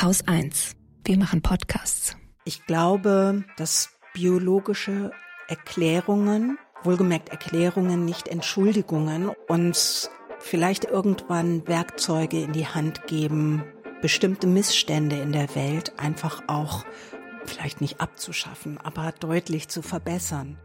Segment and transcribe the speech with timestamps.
[0.00, 0.76] Haus 1.
[1.04, 2.16] Wir machen Podcasts.
[2.44, 5.10] Ich glaube, dass biologische
[5.48, 10.08] Erklärungen, wohlgemerkt Erklärungen, nicht Entschuldigungen, uns
[10.38, 13.64] vielleicht irgendwann Werkzeuge in die Hand geben,
[14.00, 16.84] bestimmte Missstände in der Welt einfach auch
[17.44, 20.58] vielleicht nicht abzuschaffen, aber deutlich zu verbessern.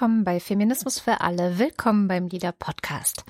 [0.00, 3.22] Willkommen bei Feminismus für alle, willkommen beim Lieder Podcast.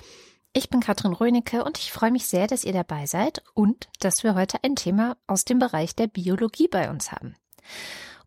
[0.53, 4.23] Ich bin Katrin Rönecke und ich freue mich sehr, dass ihr dabei seid und dass
[4.23, 7.35] wir heute ein Thema aus dem Bereich der Biologie bei uns haben.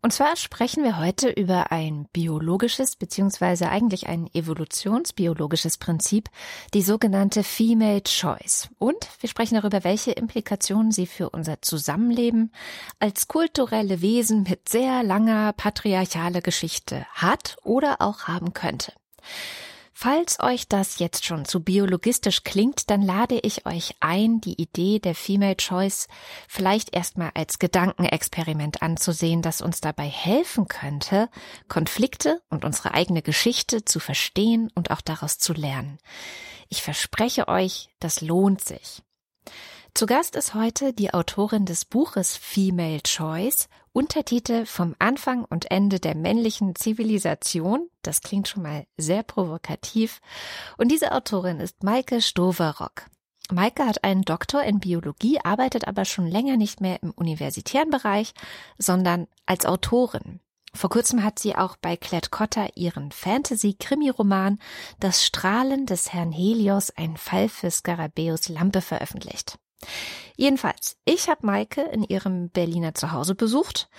[0.05, 6.29] Und zwar sprechen wir heute über ein biologisches beziehungsweise eigentlich ein evolutionsbiologisches Prinzip,
[6.75, 8.69] die sogenannte Female Choice.
[8.77, 12.51] Und wir sprechen darüber, welche Implikationen sie für unser Zusammenleben
[12.99, 18.93] als kulturelle Wesen mit sehr langer patriarchaler Geschichte hat oder auch haben könnte.
[19.97, 24.99] Falls euch das jetzt schon zu biologistisch klingt, dann lade ich euch ein, die Idee
[24.99, 26.09] der Female Choice
[26.49, 31.29] vielleicht erstmal als Gedankenexperiment anzusehen, das uns dabei helfen könnte,
[31.69, 35.97] Konflikte und unsere eigene Geschichte zu verstehen und auch daraus zu lernen.
[36.67, 39.01] Ich verspreche euch, das lohnt sich.
[39.93, 46.01] Zu Gast ist heute die Autorin des Buches Female Choice, Untertitel vom Anfang und Ende
[46.01, 47.87] der männlichen Zivilisation.
[48.01, 50.19] Das klingt schon mal sehr provokativ.
[50.77, 53.05] Und diese Autorin ist Maike Stoverock.
[53.53, 58.33] Maike hat einen Doktor in Biologie, arbeitet aber schon länger nicht mehr im universitären Bereich,
[58.77, 60.41] sondern als Autorin.
[60.73, 64.59] Vor kurzem hat sie auch bei Klett Cotta ihren Fantasy-Krimi-Roman
[64.99, 69.57] Das Strahlen des Herrn Helios, ein Fall für Skarabäus Lampe veröffentlicht.
[70.37, 73.89] Jedenfalls, ich habe Maike in ihrem Berliner Zuhause besucht.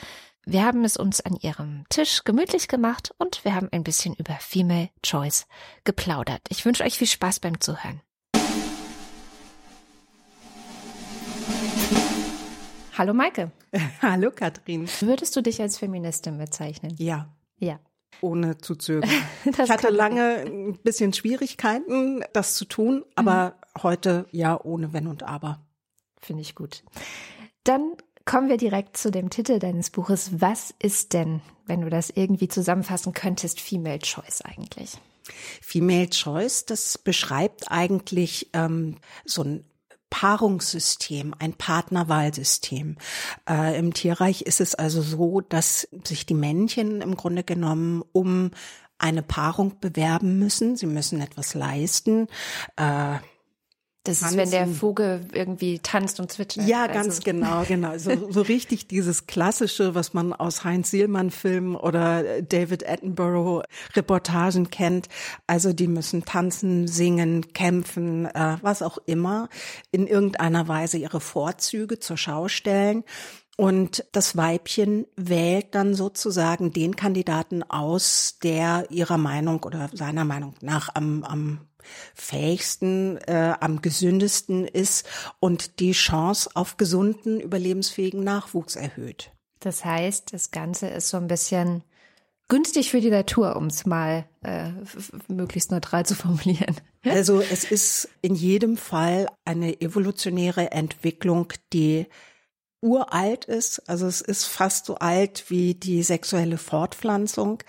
[0.44, 4.34] Wir haben es uns an ihrem Tisch gemütlich gemacht und wir haben ein bisschen über
[4.34, 5.46] Female Choice
[5.84, 6.42] geplaudert.
[6.50, 8.00] Ich wünsche euch viel Spaß beim Zuhören.
[12.96, 13.50] Hallo Maike.
[14.02, 14.88] Hallo Katrin.
[15.00, 16.94] Würdest du dich als Feministin bezeichnen?
[16.96, 17.34] Ja.
[17.58, 17.80] Ja.
[18.20, 19.10] Ohne zu zögern.
[19.44, 23.82] ich hatte lange ein bisschen Schwierigkeiten, das zu tun, aber mhm.
[23.82, 25.65] heute ja ohne Wenn und Aber.
[26.26, 26.82] Finde ich gut.
[27.62, 27.92] Dann
[28.24, 30.40] kommen wir direkt zu dem Titel deines Buches.
[30.40, 34.98] Was ist denn, wenn du das irgendwie zusammenfassen könntest, Female Choice eigentlich?
[35.62, 39.64] Female Choice, das beschreibt eigentlich ähm, so ein
[40.10, 42.96] Paarungssystem, ein Partnerwahlsystem.
[43.48, 48.50] Äh, Im Tierreich ist es also so, dass sich die Männchen im Grunde genommen um
[48.98, 50.76] eine Paarung bewerben müssen.
[50.76, 52.26] Sie müssen etwas leisten.
[52.76, 53.18] Äh,
[54.08, 56.66] das ist, wenn der Vogel irgendwie tanzt und zwitschert.
[56.66, 56.94] Ja, also.
[56.94, 57.98] ganz genau, genau.
[57.98, 64.70] So, so richtig dieses klassische, was man aus Heinz Sielmann Filmen oder David Attenborough Reportagen
[64.70, 65.08] kennt.
[65.46, 69.48] Also die müssen tanzen, singen, kämpfen, äh, was auch immer,
[69.90, 73.04] in irgendeiner Weise ihre Vorzüge zur Schau stellen.
[73.56, 80.54] Und das Weibchen wählt dann sozusagen den Kandidaten aus, der ihrer Meinung oder seiner Meinung
[80.60, 81.60] nach am, am
[82.14, 85.06] fähigsten, äh, am gesündesten ist
[85.40, 89.32] und die Chance auf gesunden, überlebensfähigen Nachwuchs erhöht.
[89.60, 91.82] Das heißt, das Ganze ist so ein bisschen
[92.48, 94.70] günstig für die Natur, um es mal äh,
[95.28, 96.76] möglichst neutral zu formulieren.
[97.04, 102.06] Also es ist in jedem Fall eine evolutionäre Entwicklung, die
[102.80, 103.88] uralt ist.
[103.88, 107.62] Also es ist fast so alt wie die sexuelle Fortpflanzung.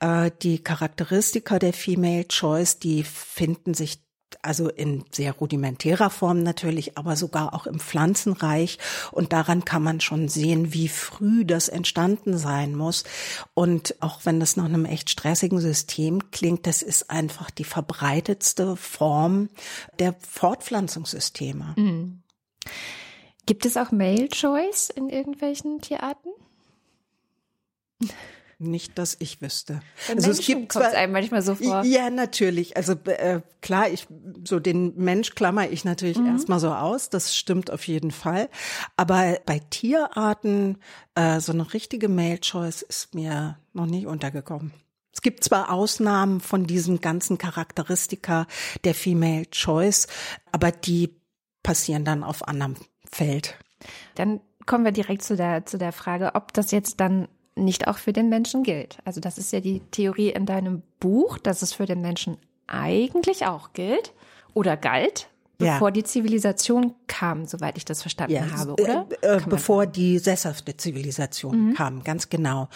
[0.00, 4.02] Äh, die Charakteristika der Female Choice, die finden sich
[4.40, 8.78] also in sehr rudimentärer Form natürlich, aber sogar auch im Pflanzenreich.
[9.10, 13.04] Und daran kann man schon sehen, wie früh das entstanden sein muss.
[13.54, 18.76] Und auch wenn das nach einem echt stressigen System klingt, das ist einfach die verbreitetste
[18.76, 19.48] Form
[19.98, 21.74] der Fortpflanzungssysteme.
[21.76, 22.22] Mhm.
[23.46, 26.30] Gibt es auch Male Choice in irgendwelchen Tierarten?
[28.58, 29.80] Nicht, dass ich wüsste.
[30.06, 31.82] Bei also Menschen es gibt zwar einem manchmal so vor.
[31.82, 32.76] Ja, natürlich.
[32.76, 34.06] Also äh, klar, ich
[34.46, 36.26] so den Mensch klammer ich natürlich mhm.
[36.26, 37.10] erstmal so aus.
[37.10, 38.48] Das stimmt auf jeden Fall.
[38.96, 40.78] Aber bei Tierarten
[41.16, 44.72] äh, so eine richtige Male Choice ist mir noch nicht untergekommen.
[45.12, 48.46] Es gibt zwar Ausnahmen von diesen ganzen Charakteristika
[48.84, 50.06] der Female Choice,
[50.52, 51.16] aber die
[51.64, 52.76] passieren dann auf anderem
[53.12, 53.58] Feld.
[54.14, 57.98] Dann kommen wir direkt zu der, zu der Frage, ob das jetzt dann nicht auch
[57.98, 58.98] für den Menschen gilt.
[59.04, 63.46] Also das ist ja die Theorie in deinem Buch, dass es für den Menschen eigentlich
[63.46, 64.12] auch gilt
[64.54, 65.28] oder galt,
[65.62, 65.92] bevor ja.
[65.92, 69.06] die Zivilisation kam, soweit ich das verstanden ja, habe, oder?
[69.22, 71.74] Äh, äh, bevor die sesshafte Zivilisation mhm.
[71.74, 72.68] kam, ganz genau.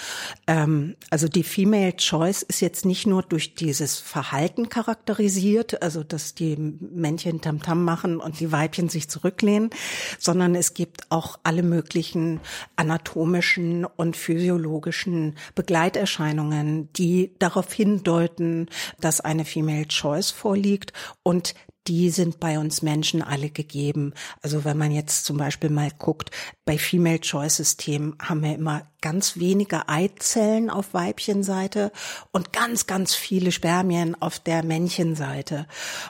[0.46, 6.34] Ähm, also die Female Choice ist jetzt nicht nur durch dieses Verhalten charakterisiert, also dass
[6.34, 9.70] die Männchen Tamtam -Tam machen und die Weibchen sich zurücklehnen,
[10.18, 12.40] sondern es gibt auch alle möglichen
[12.76, 18.68] anatomischen und physiologischen Begleiterscheinungen, die darauf hindeuten,
[19.00, 20.92] dass eine Female Choice vorliegt
[21.22, 21.54] und
[21.88, 24.12] die sind bei uns Menschen alle gegeben.
[24.42, 26.30] Also wenn man jetzt zum Beispiel mal guckt,
[26.64, 31.92] bei Female Choice System haben wir immer ganz wenige Eizellen auf Weibchenseite
[32.32, 35.66] und ganz, ganz viele Spermien auf der Männchenseite.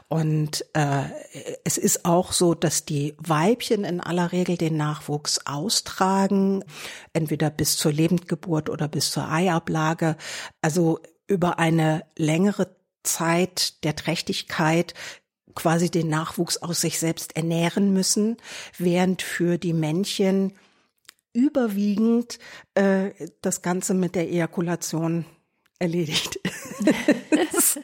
[0.08, 1.04] Und äh,
[1.64, 6.64] es ist auch so, dass die Weibchen in aller Regel den Nachwuchs austragen,
[7.12, 10.16] entweder bis zur Lebendgeburt oder bis zur Eiablage.
[10.62, 14.94] Also über eine längere Zeit der Trächtigkeit
[15.56, 18.36] quasi den Nachwuchs aus sich selbst ernähren müssen,
[18.78, 20.52] während für die Männchen
[21.32, 22.38] überwiegend
[22.74, 23.10] äh,
[23.42, 25.26] das Ganze mit der Ejakulation
[25.78, 26.36] erledigt
[27.50, 27.80] ist.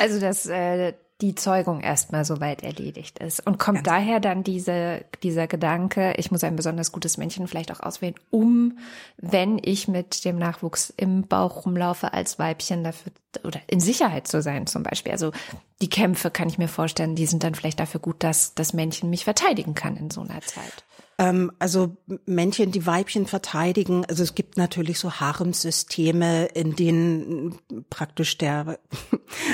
[0.00, 3.46] Also das äh, die Zeugung erstmal soweit erledigt ist.
[3.46, 7.72] Und kommt Ganz daher dann diese, dieser Gedanke, ich muss ein besonders gutes Männchen vielleicht
[7.72, 8.78] auch auswählen, um,
[9.16, 13.12] wenn ich mit dem Nachwuchs im Bauch rumlaufe, als Weibchen dafür
[13.44, 15.12] oder in Sicherheit zu sein zum Beispiel.
[15.12, 15.32] Also
[15.80, 19.10] die Kämpfe kann ich mir vorstellen, die sind dann vielleicht dafür gut, dass das Männchen
[19.10, 20.84] mich verteidigen kann in so einer Zeit.
[21.18, 21.96] Ähm, also
[22.26, 24.04] Männchen, die Weibchen verteidigen.
[24.04, 27.58] Also es gibt natürlich so Haremsysteme, in denen
[27.88, 28.78] praktisch der,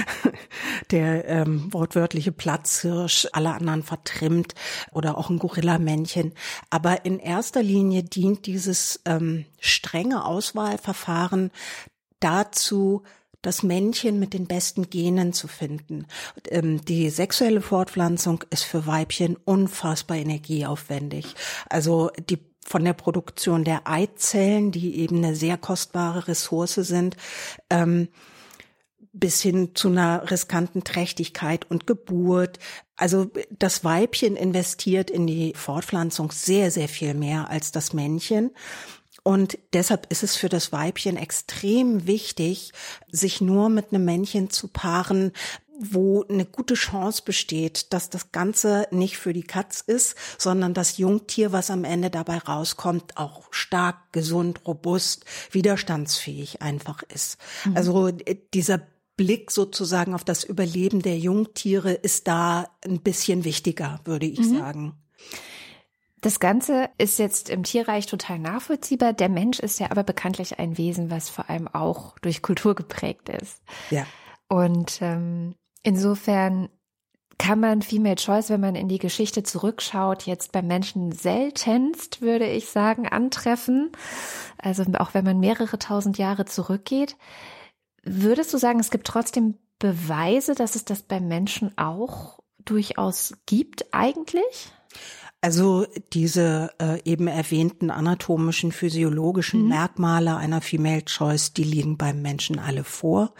[0.90, 4.54] der ähm, wortwörtliche Platzhirsch alle anderen vertrimmt
[4.90, 6.32] oder auch ein Gorillamännchen.
[6.70, 11.52] Aber in erster Linie dient dieses ähm, strenge Auswahlverfahren
[12.18, 13.02] dazu,
[13.42, 16.06] das Männchen mit den besten Genen zu finden.
[16.48, 21.34] Ähm, die sexuelle Fortpflanzung ist für Weibchen unfassbar energieaufwendig.
[21.68, 27.16] Also die von der Produktion der Eizellen, die eben eine sehr kostbare Ressource sind,
[27.70, 28.08] ähm,
[29.12, 32.58] bis hin zu einer riskanten Trächtigkeit und Geburt.
[32.96, 38.52] Also das Weibchen investiert in die Fortpflanzung sehr, sehr viel mehr als das Männchen.
[39.22, 42.72] Und deshalb ist es für das Weibchen extrem wichtig,
[43.10, 45.32] sich nur mit einem Männchen zu paaren,
[45.78, 50.98] wo eine gute Chance besteht, dass das Ganze nicht für die Katz ist, sondern das
[50.98, 57.38] Jungtier, was am Ende dabei rauskommt, auch stark, gesund, robust, widerstandsfähig einfach ist.
[57.64, 57.76] Mhm.
[57.76, 58.82] Also äh, dieser
[59.16, 64.58] Blick sozusagen auf das Überleben der Jungtiere ist da ein bisschen wichtiger, würde ich mhm.
[64.58, 64.94] sagen.
[66.22, 69.12] Das Ganze ist jetzt im Tierreich total nachvollziehbar.
[69.12, 73.28] Der Mensch ist ja aber bekanntlich ein Wesen, was vor allem auch durch Kultur geprägt
[73.28, 73.60] ist.
[73.90, 74.06] Ja.
[74.48, 76.68] Und ähm, insofern
[77.38, 82.46] kann man Female Choice, wenn man in die Geschichte zurückschaut, jetzt beim Menschen seltenst, würde
[82.46, 83.90] ich sagen, antreffen.
[84.58, 87.16] Also auch wenn man mehrere tausend Jahre zurückgeht.
[88.04, 93.92] Würdest du sagen, es gibt trotzdem Beweise, dass es das beim Menschen auch durchaus gibt
[93.92, 94.70] eigentlich?
[95.44, 99.70] Also diese äh, eben erwähnten anatomischen, physiologischen mhm.
[99.70, 103.34] Merkmale einer Female Choice, die liegen beim Menschen alle vor.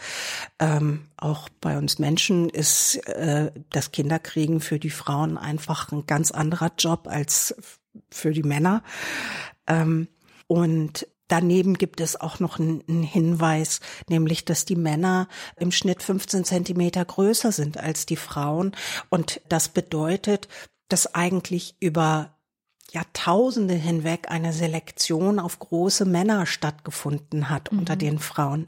[0.59, 6.31] Ähm, auch bei uns Menschen ist äh, das Kinderkriegen für die Frauen einfach ein ganz
[6.31, 7.55] anderer Job als
[8.09, 8.83] für die Männer.
[9.65, 10.09] Ähm,
[10.47, 16.43] und Daneben gibt es auch noch einen Hinweis, nämlich, dass die Männer im Schnitt 15
[16.43, 18.73] Zentimeter größer sind als die Frauen.
[19.09, 20.47] Und das bedeutet,
[20.93, 22.35] dass eigentlich über
[22.91, 27.79] Jahrtausende hinweg eine Selektion auf große Männer stattgefunden hat mhm.
[27.79, 28.67] unter den Frauen.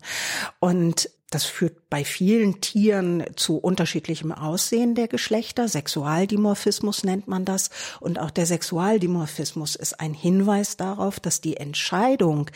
[0.60, 5.67] Und das führt bei vielen Tieren zu unterschiedlichem Aussehen der Geschlechter.
[5.67, 7.70] Sexualdimorphismus nennt man das.
[8.00, 12.50] Und auch der Sexualdimorphismus ist ein Hinweis darauf, dass die Entscheidung,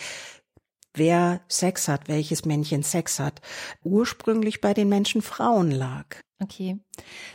[0.93, 3.41] wer Sex hat, welches Männchen Sex hat,
[3.83, 6.05] ursprünglich bei den Menschen Frauen lag.
[6.41, 6.79] Okay.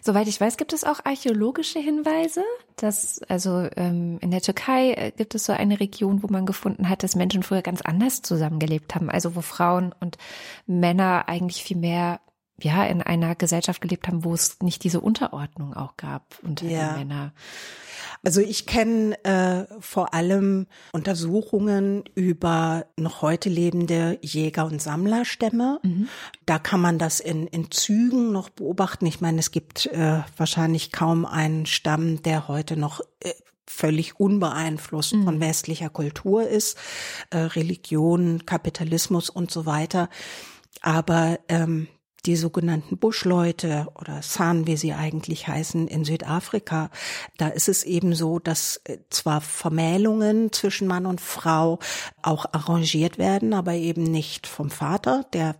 [0.00, 2.42] Soweit ich weiß, gibt es auch archäologische Hinweise,
[2.76, 6.88] dass also ähm, in der Türkei äh, gibt es so eine Region, wo man gefunden
[6.88, 10.16] hat, dass Menschen früher ganz anders zusammengelebt haben, also wo Frauen und
[10.66, 12.20] Männer eigentlich viel mehr
[12.64, 16.94] ja in einer Gesellschaft gelebt haben, wo es nicht diese Unterordnung auch gab unter ja.
[16.94, 17.32] den Männern.
[18.22, 25.78] Also ich kenne äh, vor allem Untersuchungen über noch heute lebende Jäger- und Sammlerstämme.
[25.82, 26.08] Mhm.
[26.46, 29.04] Da kann man das in, in Zügen noch beobachten.
[29.06, 33.32] Ich meine, es gibt äh, wahrscheinlich kaum einen Stamm, der heute noch äh,
[33.66, 35.24] völlig unbeeinflusst mhm.
[35.24, 36.78] von westlicher Kultur ist,
[37.30, 40.08] äh, Religion, Kapitalismus und so weiter.
[40.80, 41.88] Aber ähm,
[42.26, 46.90] die sogenannten Buschleute oder San, wie sie eigentlich heißen, in Südafrika,
[47.38, 51.78] da ist es eben so, dass äh, zwar Vermählungen zwischen Mann und Frau
[52.22, 55.56] auch arrangiert werden, aber eben nicht vom Vater, der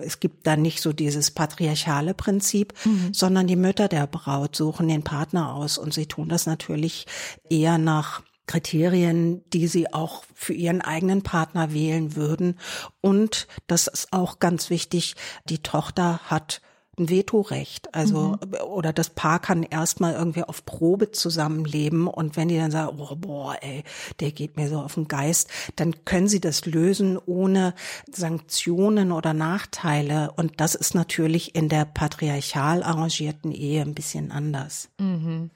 [0.00, 3.12] es gibt da nicht so dieses patriarchale Prinzip, mhm.
[3.12, 7.06] sondern die Mütter der Braut suchen den Partner aus und sie tun das natürlich
[7.48, 12.58] eher nach Kriterien, die sie auch für ihren eigenen Partner wählen würden.
[13.00, 15.14] Und das ist auch ganz wichtig,
[15.48, 16.60] die Tochter hat
[17.00, 17.92] ein Vetorecht.
[17.94, 18.54] Also, mhm.
[18.68, 23.16] oder das Paar kann erstmal irgendwie auf Probe zusammenleben und wenn die dann sagen, oh,
[23.16, 23.82] boah, ey,
[24.20, 27.74] der geht mir so auf den Geist, dann können sie das lösen ohne
[28.12, 30.32] Sanktionen oder Nachteile.
[30.36, 34.88] Und das ist natürlich in der patriarchal arrangierten Ehe ein bisschen anders.
[34.98, 35.50] Mhm.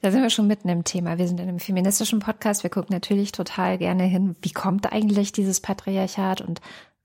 [0.00, 1.18] Da sind wir schon mitten im Thema.
[1.18, 2.62] Wir sind in einem feministischen Podcast.
[2.64, 6.60] Wir gucken natürlich total gerne hin, wie kommt eigentlich dieses Patriarchat und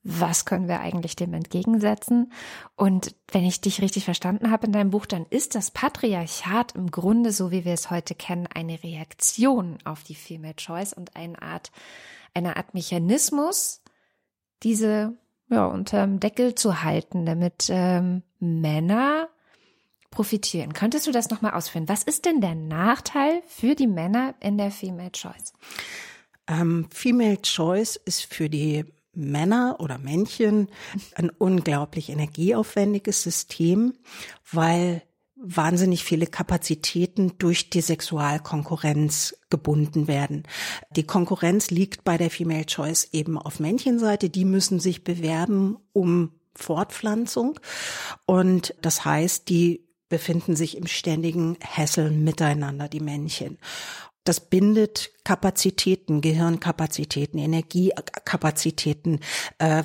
[0.10, 2.32] was können wir eigentlich dem entgegensetzen?
[2.78, 6.92] Und wenn ich dich richtig verstanden habe in deinem Buch, dann ist das Patriarchat im
[6.92, 11.42] Grunde, so wie wir es heute kennen, eine Reaktion auf die Female Choice und eine
[11.42, 11.72] Art,
[12.34, 13.82] eine Art Mechanismus,
[14.64, 15.18] diese
[15.50, 19.28] ja, unterm Deckel zu halten, damit ähm, Männer
[20.10, 20.74] profitieren.
[20.74, 21.90] Könntest du das nochmal ausführen?
[21.90, 25.54] Was ist denn der Nachteil für die Männer in der Female Choice?
[26.48, 28.86] Ähm, Female Choice ist für die
[29.18, 30.70] Männer oder Männchen
[31.16, 33.94] ein unglaublich energieaufwendiges System,
[34.52, 35.02] weil
[35.36, 40.44] wahnsinnig viele Kapazitäten durch die Sexualkonkurrenz gebunden werden.
[40.96, 44.30] Die Konkurrenz liegt bei der Female Choice eben auf Männchenseite.
[44.30, 47.60] Die müssen sich bewerben um Fortpflanzung.
[48.26, 53.58] Und das heißt, die befinden sich im ständigen Hässeln miteinander, die Männchen.
[54.28, 59.22] Das bindet Kapazitäten, Gehirnkapazitäten, Energiekapazitäten.
[59.58, 59.84] Äh,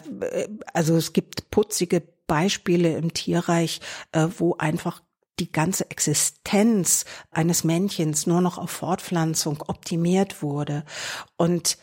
[0.73, 3.81] also es gibt putzige Beispiele im Tierreich,
[4.11, 5.01] äh, wo einfach
[5.39, 10.85] die ganze Existenz eines Männchens nur noch auf Fortpflanzung optimiert wurde.
[11.37, 11.79] Und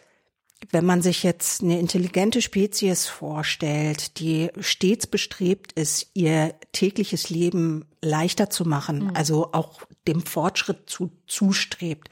[0.72, 7.86] wenn man sich jetzt eine intelligente Spezies vorstellt, die stets bestrebt ist, ihr tägliches Leben
[8.02, 9.12] leichter zu machen, mhm.
[9.16, 12.10] also auch dem Fortschritt zu, zustrebt,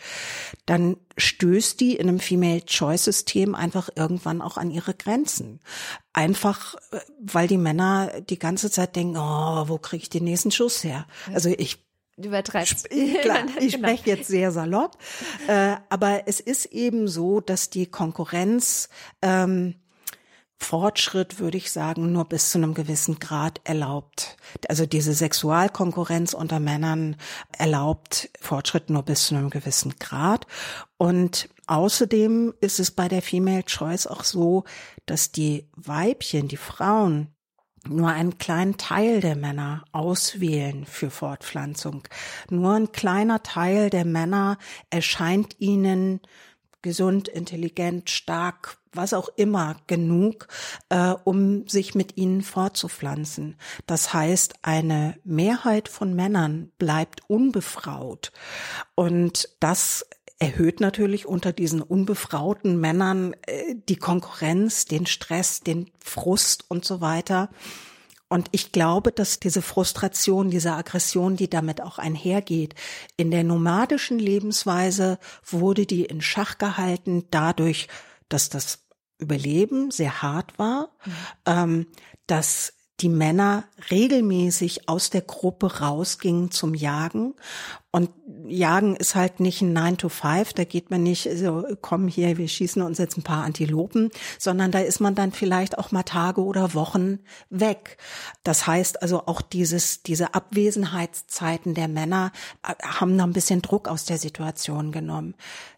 [0.66, 5.60] dann stößt die in einem Female-Choice-System einfach irgendwann auch an ihre Grenzen.
[6.14, 10.52] Einfach, äh, weil die Männer die ganze Zeit denken, oh, wo kriege ich den nächsten
[10.52, 11.06] Schuss her?
[11.34, 11.87] Also ich
[12.18, 12.90] Du übertreibst.
[12.90, 13.88] Klar, ich genau.
[13.88, 14.98] spreche jetzt sehr salopp.
[15.48, 18.90] Äh, aber es ist eben so, dass die Konkurrenz
[19.22, 19.76] ähm,
[20.60, 24.38] Fortschritt, würde ich sagen, nur bis zu einem gewissen Grad erlaubt.
[24.68, 27.16] Also diese Sexualkonkurrenz unter Männern
[27.56, 30.48] erlaubt Fortschritt nur bis zu einem gewissen Grad.
[30.98, 34.64] Und außerdem ist es bei der Female Choice auch so,
[35.06, 37.37] dass die Weibchen, die Frauen,
[37.90, 42.04] nur einen kleinen Teil der Männer auswählen für Fortpflanzung.
[42.50, 44.58] Nur ein kleiner Teil der Männer
[44.90, 46.22] erscheint ihnen
[46.82, 50.48] gesund, intelligent, stark, was auch immer genug,
[50.90, 53.58] äh, um sich mit ihnen fortzupflanzen.
[53.86, 58.32] Das heißt, eine Mehrheit von Männern bleibt unbefraut.
[58.96, 60.06] Und das
[60.40, 67.02] erhöht natürlich unter diesen unbefrauten Männern äh, die Konkurrenz, den Stress, den Frust und so
[67.02, 67.50] weiter.
[68.30, 72.76] Und ich glaube, dass diese Frustration, diese Aggression, die damit auch einhergeht,
[73.16, 77.88] in der nomadischen Lebensweise wurde die in Schach gehalten dadurch,
[78.28, 78.86] dass das
[79.18, 81.12] Überleben sehr hart war, mhm.
[81.46, 81.88] ähm,
[82.28, 87.36] dass die Männer regelmäßig aus der Gruppe rausgingen zum Jagen.
[87.92, 88.10] Und
[88.48, 92.38] Jagen ist halt nicht ein 9 to 5, da geht man nicht so, komm hier,
[92.38, 96.04] wir schießen uns jetzt ein paar Antilopen, sondern da ist man dann vielleicht auch mal
[96.04, 97.98] Tage oder Wochen weg.
[98.44, 102.32] Das heißt also auch dieses, diese Abwesenheitszeiten der Männer
[102.68, 105.36] äh, haben da ein bisschen Druck aus der Situation genommen.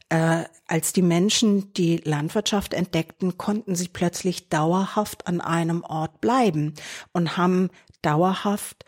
[0.10, 6.74] Äh, als die Menschen die Landwirtschaft entdeckten, konnten sie plötzlich dauerhaft an einem Ort bleiben
[7.12, 7.70] und haben
[8.02, 8.86] dauerhaft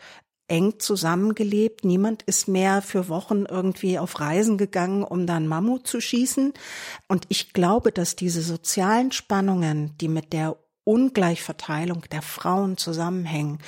[0.48, 1.84] eng zusammengelebt.
[1.84, 6.52] Niemand ist mehr für Wochen irgendwie auf Reisen gegangen, um dann Mammut zu schießen.
[7.08, 13.58] Und ich glaube, dass diese sozialen Spannungen, die mit der Ungleichverteilung der Frauen zusammenhängen,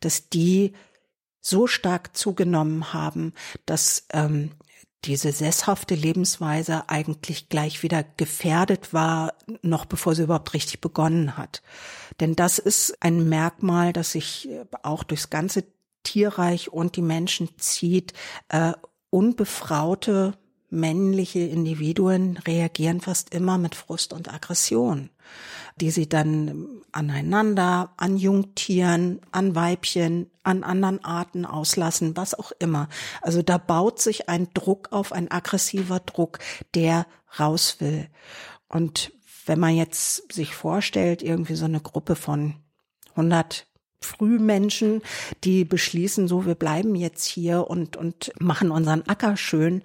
[0.00, 0.72] dass die
[1.40, 3.32] so stark zugenommen haben,
[3.66, 4.50] dass ähm,
[5.04, 11.62] diese sesshafte Lebensweise eigentlich gleich wieder gefährdet war, noch bevor sie überhaupt richtig begonnen hat.
[12.20, 15.64] Denn das ist ein Merkmal, das sich äh, auch durchs ganze
[16.02, 18.12] Tierreich und die Menschen zieht.
[18.48, 18.72] Äh,
[19.10, 20.34] unbefraute
[20.70, 25.10] männliche Individuen reagieren fast immer mit Frust und Aggression,
[25.76, 32.88] die sie dann aneinander, an Jungtieren, an Weibchen, an anderen Arten auslassen, was auch immer.
[33.20, 36.38] Also da baut sich ein Druck auf, ein aggressiver Druck,
[36.74, 37.06] der
[37.38, 38.08] raus will.
[38.68, 39.12] Und
[39.46, 42.54] wenn man jetzt sich vorstellt, irgendwie so eine Gruppe von
[43.10, 43.66] 100
[44.00, 45.02] Frühmenschen,
[45.44, 49.82] die beschließen, so wir bleiben jetzt hier und und machen unseren Acker schön,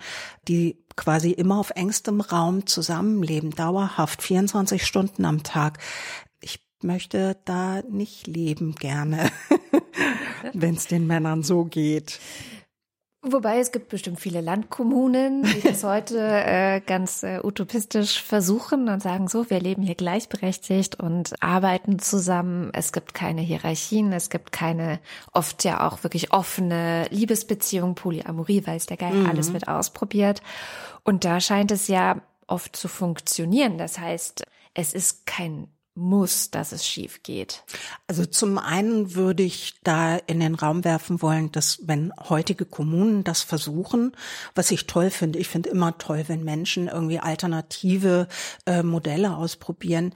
[0.47, 5.79] die quasi immer auf engstem Raum zusammenleben, dauerhaft 24 Stunden am Tag.
[6.81, 9.29] Möchte da nicht leben gerne,
[10.53, 12.19] wenn es den Männern so geht.
[13.21, 19.03] Wobei es gibt bestimmt viele Landkommunen, die das heute äh, ganz äh, utopistisch versuchen und
[19.03, 22.69] sagen so, wir leben hier gleichberechtigt und arbeiten zusammen.
[22.71, 25.01] Es gibt keine Hierarchien, es gibt keine
[25.33, 29.29] oft ja auch wirklich offene Liebesbeziehung, Polyamorie, weiß der Geil, mhm.
[29.29, 30.41] alles wird ausprobiert.
[31.03, 33.77] Und da scheint es ja oft zu funktionieren.
[33.77, 35.67] Das heißt, es ist kein
[35.99, 37.63] muss, dass es schief geht?
[38.07, 43.23] Also zum einen würde ich da in den Raum werfen wollen, dass wenn heutige Kommunen
[43.23, 44.13] das versuchen,
[44.55, 48.27] was ich toll finde, ich finde immer toll, wenn Menschen irgendwie alternative
[48.65, 50.13] äh, Modelle ausprobieren,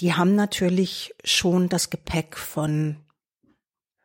[0.00, 2.96] die haben natürlich schon das Gepäck von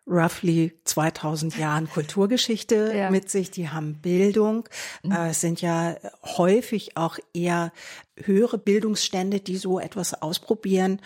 [0.07, 3.11] roughly 2000 Jahren Kulturgeschichte ja.
[3.11, 4.67] mit sich, die haben Bildung,
[5.03, 5.11] mhm.
[5.11, 7.71] äh, sind ja häufig auch eher
[8.15, 11.01] höhere Bildungsstände, die so etwas ausprobieren.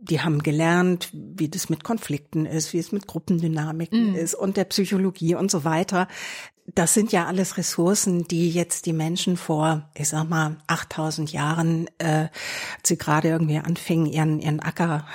[0.00, 4.14] Die haben gelernt, wie das mit Konflikten ist, wie es mit Gruppendynamiken mhm.
[4.16, 6.08] ist und der Psychologie und so weiter
[6.66, 11.88] das sind ja alles Ressourcen, die jetzt die Menschen vor, ich sag mal, 8000 Jahren,
[11.98, 12.28] äh,
[12.82, 15.06] sie gerade irgendwie anfingen, ihren, ihren Acker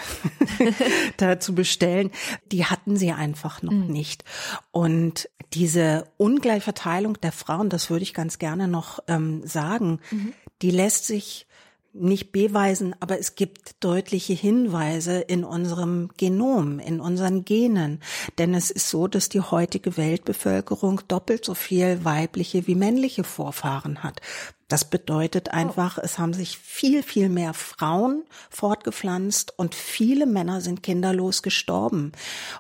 [1.18, 2.12] da zu bestellen,
[2.52, 3.88] die hatten sie einfach noch mhm.
[3.88, 4.24] nicht.
[4.72, 10.34] Und diese Ungleichverteilung der Frauen, das würde ich ganz gerne noch ähm, sagen, mhm.
[10.62, 11.48] die lässt sich
[11.94, 18.02] nicht beweisen, aber es gibt deutliche Hinweise in unserem Genom, in unseren Genen.
[18.38, 24.04] Denn es ist so, dass die heutige Weltbevölkerung doppelt so viel weibliche wie männliche Vorfahren
[24.04, 24.22] hat.
[24.70, 26.02] Das bedeutet einfach, oh.
[26.04, 32.12] es haben sich viel, viel mehr Frauen fortgepflanzt und viele Männer sind kinderlos gestorben.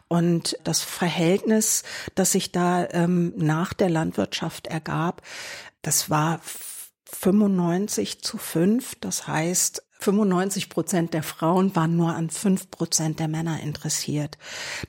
[0.07, 1.83] Und das Verhältnis,
[2.15, 5.21] das sich da ähm, nach der Landwirtschaft ergab,
[5.83, 6.41] das war
[7.11, 8.95] 95 zu 5.
[9.01, 14.37] Das heißt, 95 Prozent der Frauen waren nur an 5 Prozent der Männer interessiert.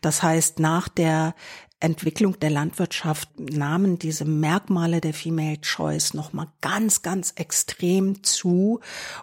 [0.00, 1.35] Das heißt, nach der
[1.80, 8.80] Entwicklung der Landwirtschaft nahmen diese Merkmale der Female Choice nochmal ganz, ganz extrem zu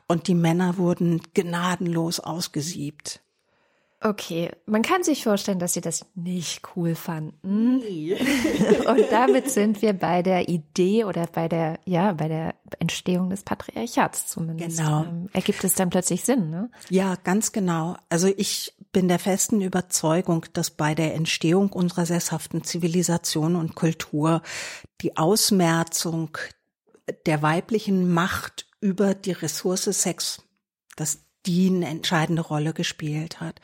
[0.08, 3.22] und die Männer wurden gnadenlos ausgesiebt.
[4.00, 7.80] Okay, man kann sich vorstellen, dass sie das nicht cool fanden.
[7.80, 8.14] Nee.
[8.88, 13.42] Und damit sind wir bei der Idee oder bei der, ja, bei der Entstehung des
[13.42, 14.78] Patriarchats zumindest.
[14.78, 15.04] Genau.
[15.04, 16.70] Ähm, ergibt es dann plötzlich Sinn, ne?
[16.90, 17.98] Ja, ganz genau.
[18.08, 24.44] Also ich bin der festen Überzeugung, dass bei der Entstehung unserer sesshaften Zivilisation und Kultur
[25.02, 26.38] die Ausmerzung
[27.26, 30.44] der weiblichen Macht über die Ressource Sex,
[30.96, 33.62] das die eine entscheidende Rolle gespielt hat.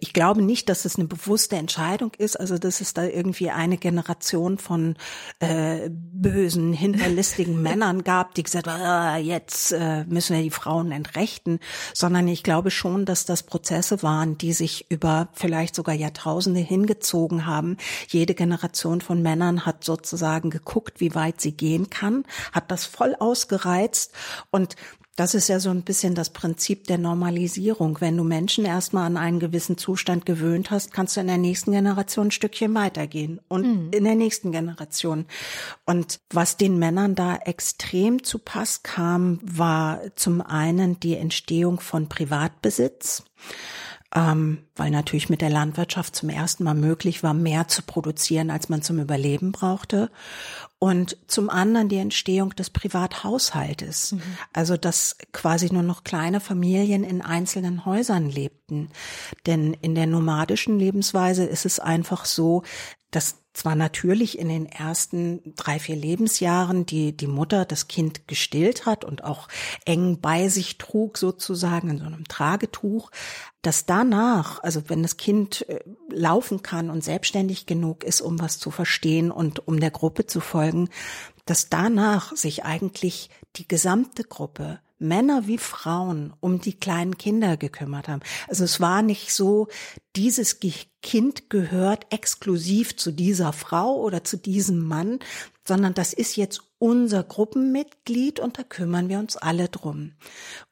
[0.00, 3.76] Ich glaube nicht, dass es eine bewusste Entscheidung ist, also dass es da irgendwie eine
[3.76, 4.96] Generation von
[5.40, 10.92] äh, bösen, hinterlistigen Männern gab, die gesagt haben, ah, jetzt äh, müssen wir die Frauen
[10.92, 11.58] entrechten,
[11.94, 17.46] sondern ich glaube schon, dass das Prozesse waren, die sich über vielleicht sogar Jahrtausende hingezogen
[17.46, 17.76] haben.
[18.08, 23.14] Jede Generation von Männern hat sozusagen geguckt, wie weit sie gehen kann, hat das voll
[23.18, 24.12] ausgereizt
[24.50, 24.76] und
[25.16, 28.00] das ist ja so ein bisschen das Prinzip der Normalisierung.
[28.00, 31.72] Wenn du Menschen erstmal an einen gewissen Zustand gewöhnt hast, kannst du in der nächsten
[31.72, 33.90] Generation ein Stückchen weitergehen und mhm.
[33.92, 35.24] in der nächsten Generation.
[35.86, 42.08] Und was den Männern da extrem zu Pass kam, war zum einen die Entstehung von
[42.08, 43.24] Privatbesitz
[44.14, 48.68] ähm, weil natürlich mit der Landwirtschaft zum ersten Mal möglich war, mehr zu produzieren, als
[48.68, 50.10] man zum Überleben brauchte.
[50.78, 54.12] Und zum anderen die Entstehung des Privathaushaltes.
[54.12, 54.22] Mhm.
[54.52, 58.90] Also, dass quasi nur noch kleine Familien in einzelnen Häusern lebten.
[59.46, 62.62] Denn in der nomadischen Lebensweise ist es einfach so,
[63.10, 68.84] dass zwar natürlich in den ersten drei, vier Lebensjahren die, die Mutter das Kind gestillt
[68.84, 69.48] hat und auch
[69.86, 73.10] eng bei sich trug, sozusagen in so einem Tragetuch,
[73.62, 78.58] dass danach, also wenn das Kind äh, laufen kann und selbstständig genug ist, um was
[78.58, 80.90] zu verstehen und um der Gruppe zu folgen,
[81.46, 88.08] dass danach sich eigentlich die gesamte Gruppe Männer wie Frauen um die kleinen Kinder gekümmert
[88.08, 88.22] haben.
[88.48, 89.68] Also es war nicht so,
[90.16, 90.60] dieses
[91.02, 95.18] Kind gehört exklusiv zu dieser Frau oder zu diesem Mann,
[95.66, 100.12] sondern das ist jetzt unser Gruppenmitglied und da kümmern wir uns alle drum.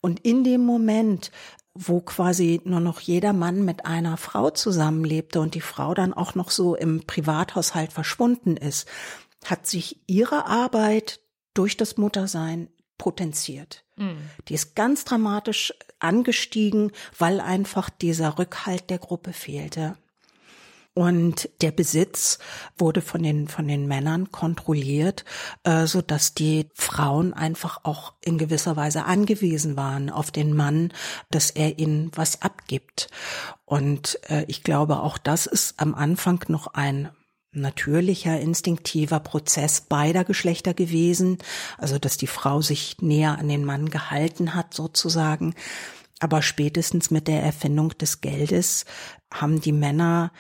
[0.00, 1.30] Und in dem Moment,
[1.74, 6.34] wo quasi nur noch jeder Mann mit einer Frau zusammenlebte und die Frau dann auch
[6.34, 8.88] noch so im Privathaushalt verschwunden ist,
[9.44, 11.20] hat sich ihre Arbeit
[11.52, 12.68] durch das Muttersein
[13.04, 13.84] potenziert.
[13.96, 14.30] Mhm.
[14.48, 19.98] Die ist ganz dramatisch angestiegen, weil einfach dieser Rückhalt der Gruppe fehlte.
[20.94, 22.38] Und der Besitz
[22.78, 25.26] wurde von den, von den Männern kontrolliert,
[25.64, 30.90] äh, so dass die Frauen einfach auch in gewisser Weise angewiesen waren auf den Mann,
[31.30, 33.08] dass er ihnen was abgibt.
[33.66, 37.10] Und äh, ich glaube, auch das ist am Anfang noch ein
[37.54, 41.38] natürlicher, instinktiver Prozess beider Geschlechter gewesen,
[41.78, 45.54] also dass die Frau sich näher an den Mann gehalten hat sozusagen.
[46.20, 48.84] Aber spätestens mit der Erfindung des Geldes
[49.32, 50.32] haben die Männer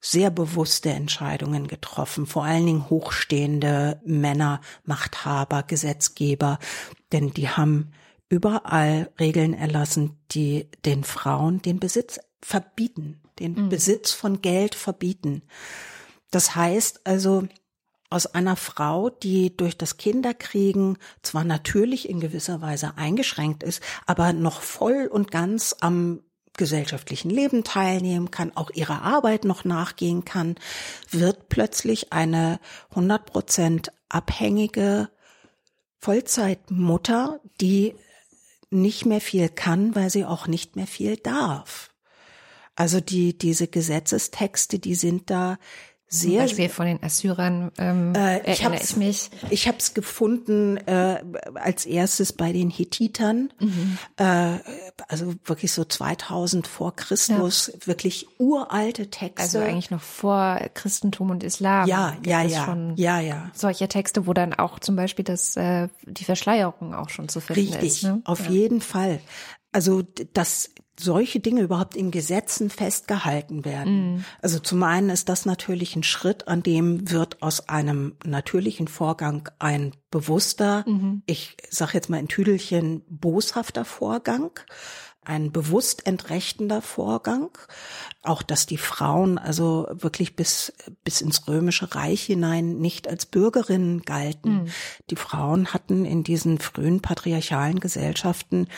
[0.00, 6.58] sehr bewusste Entscheidungen getroffen, vor allen Dingen hochstehende Männer, Machthaber, Gesetzgeber,
[7.12, 7.92] denn die haben
[8.28, 13.68] überall Regeln erlassen, die den Frauen den Besitz verbieten, den mhm.
[13.68, 15.42] Besitz von Geld verbieten.
[16.30, 17.48] Das heißt also,
[18.10, 24.32] aus einer Frau, die durch das Kinderkriegen zwar natürlich in gewisser Weise eingeschränkt ist, aber
[24.32, 26.20] noch voll und ganz am
[26.56, 30.56] gesellschaftlichen Leben teilnehmen kann, auch ihrer Arbeit noch nachgehen kann,
[31.10, 32.58] wird plötzlich eine
[32.90, 35.08] 100 Prozent abhängige
[35.98, 37.94] Vollzeitmutter, die
[38.70, 41.90] nicht mehr viel kann, weil sie auch nicht mehr viel darf.
[42.74, 45.58] Also die, diese Gesetzestexte, die sind da
[46.08, 49.30] sehr Beispiel von den Assyrern ähm, äh, ich erinnere ich mich.
[49.50, 51.22] Ich habe es gefunden äh,
[51.54, 53.98] als erstes bei den Hethitern, mhm.
[54.16, 54.58] äh,
[55.06, 57.86] also wirklich so 2000 vor Christus, ja.
[57.86, 59.42] wirklich uralte Texte.
[59.42, 61.86] Also eigentlich noch vor Christentum und Islam.
[61.86, 63.50] Ja, ja, ja, ja, ja.
[63.54, 67.74] Solche Texte, wo dann auch zum Beispiel das äh, die Verschleierung auch schon zu finden
[67.74, 68.02] Richtig, ist.
[68.04, 68.22] Ne?
[68.24, 68.50] auf ja.
[68.50, 69.20] jeden Fall.
[69.72, 74.14] Also das solche Dinge überhaupt in Gesetzen festgehalten werden.
[74.14, 74.24] Mm.
[74.42, 79.48] Also zum einen ist das natürlich ein Schritt, an dem wird aus einem natürlichen Vorgang
[79.58, 81.22] ein bewusster, mhm.
[81.26, 84.50] ich sage jetzt mal in Tüdelchen, boshafter Vorgang
[85.28, 87.50] ein bewusst entrechtender Vorgang.
[88.22, 90.72] Auch, dass die Frauen also wirklich bis,
[91.04, 94.62] bis ins römische Reich hinein nicht als Bürgerinnen galten.
[94.62, 94.68] Mhm.
[95.10, 98.68] Die Frauen hatten in diesen frühen patriarchalen Gesellschaften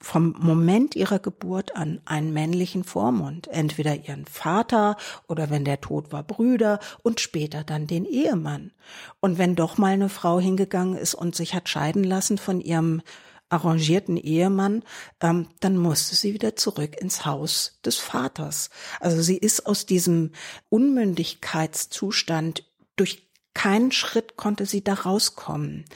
[0.00, 6.12] vom Moment ihrer Geburt an einen männlichen Vormund, entweder ihren Vater oder wenn der tot
[6.12, 8.72] war, Brüder und später dann den Ehemann.
[9.20, 13.02] Und wenn doch mal eine Frau hingegangen ist und sich hat scheiden lassen von ihrem
[13.48, 14.82] arrangierten Ehemann,
[15.20, 18.70] ähm, dann musste sie wieder zurück ins Haus des Vaters.
[19.00, 20.32] Also sie ist aus diesem
[20.68, 22.64] Unmündigkeitszustand
[22.96, 25.86] durch keinen Schritt konnte sie da rauskommen.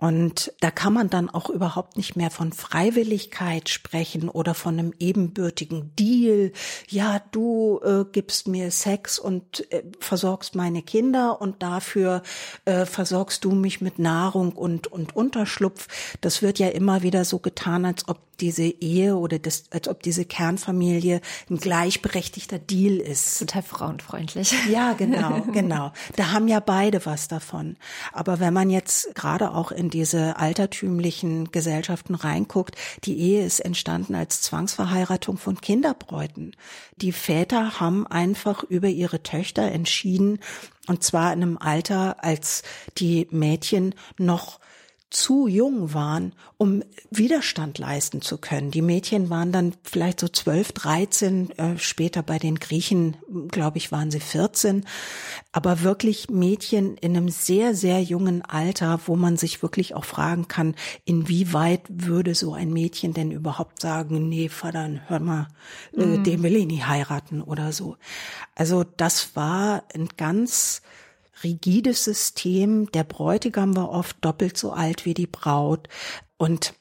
[0.00, 4.94] Und da kann man dann auch überhaupt nicht mehr von Freiwilligkeit sprechen oder von einem
[5.00, 6.52] ebenbürtigen Deal.
[6.88, 12.22] Ja, du äh, gibst mir Sex und äh, versorgst meine Kinder und dafür
[12.64, 15.88] äh, versorgst du mich mit Nahrung und, und Unterschlupf.
[16.20, 20.02] Das wird ja immer wieder so getan, als ob diese Ehe oder das, als ob
[20.02, 23.38] diese Kernfamilie ein gleichberechtigter Deal ist.
[23.38, 24.54] Total frauenfreundlich.
[24.70, 25.92] Ja, genau, genau.
[26.16, 27.76] Da haben ja beide was davon.
[28.12, 34.14] Aber wenn man jetzt gerade auch in diese altertümlichen Gesellschaften reinguckt, die Ehe ist entstanden
[34.14, 36.56] als Zwangsverheiratung von Kinderbräuten.
[36.96, 40.40] Die Väter haben einfach über ihre Töchter entschieden,
[40.86, 42.62] und zwar in einem Alter, als
[42.96, 44.60] die Mädchen noch
[45.10, 48.70] zu jung waren, um Widerstand leisten zu können.
[48.70, 53.16] Die Mädchen waren dann vielleicht so zwölf, dreizehn, äh, später bei den Griechen,
[53.48, 54.84] glaube ich, waren sie vierzehn,
[55.50, 60.46] aber wirklich Mädchen in einem sehr, sehr jungen Alter, wo man sich wirklich auch fragen
[60.46, 60.74] kann,
[61.06, 65.48] inwieweit würde so ein Mädchen denn überhaupt sagen, nee, Vater, hör mal,
[65.96, 66.24] äh, mhm.
[66.24, 67.96] den will ich nie heiraten oder so.
[68.54, 70.82] Also das war ein ganz
[71.42, 72.90] rigides System.
[72.92, 75.88] Der Bräutigam war oft doppelt so alt wie die Braut.
[76.36, 76.74] Und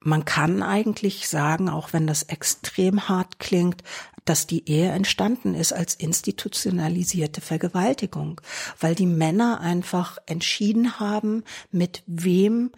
[0.00, 3.82] man kann eigentlich sagen, auch wenn das extrem hart klingt,
[4.24, 8.40] dass die Ehe entstanden ist als institutionalisierte Vergewaltigung,
[8.78, 12.72] weil die Männer einfach entschieden haben, mit wem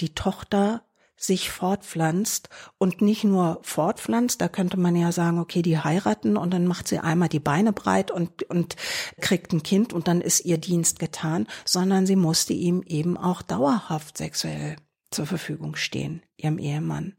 [0.00, 0.82] die Tochter
[1.16, 2.48] sich fortpflanzt
[2.78, 6.88] und nicht nur fortpflanzt, da könnte man ja sagen, okay, die heiraten und dann macht
[6.88, 8.76] sie einmal die Beine breit und, und
[9.20, 13.42] kriegt ein Kind und dann ist ihr Dienst getan, sondern sie musste ihm eben auch
[13.42, 14.76] dauerhaft sexuell
[15.10, 17.14] zur Verfügung stehen, ihrem Ehemann.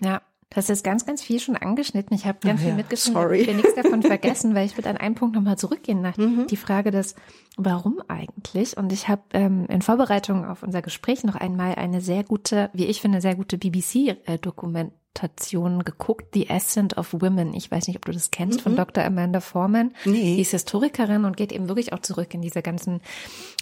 [0.00, 0.22] Ja.
[0.50, 2.14] Du hast jetzt ganz, ganz viel schon angeschnitten.
[2.16, 3.20] Ich habe ganz Ach viel ja, mitgeschrieben.
[3.22, 3.38] sorry.
[3.42, 6.46] Ich will nichts davon vergessen, weil ich würde an einen Punkt nochmal zurückgehen nach Mhm.
[6.48, 7.14] die Frage des
[7.56, 8.76] Warum eigentlich?
[8.76, 12.86] Und ich habe ähm, in Vorbereitung auf unser Gespräch noch einmal eine sehr gute, wie
[12.86, 13.58] ich finde, sehr gute
[15.20, 17.54] BBC-Dokumentation geguckt, The Ascent of Women.
[17.54, 19.04] Ich weiß nicht, ob du das kennst, von Dr.
[19.04, 19.92] Amanda Foreman.
[20.04, 20.12] Mhm.
[20.12, 20.36] Nee.
[20.36, 23.00] Die ist Historikerin und geht eben wirklich auch zurück in diese ganzen,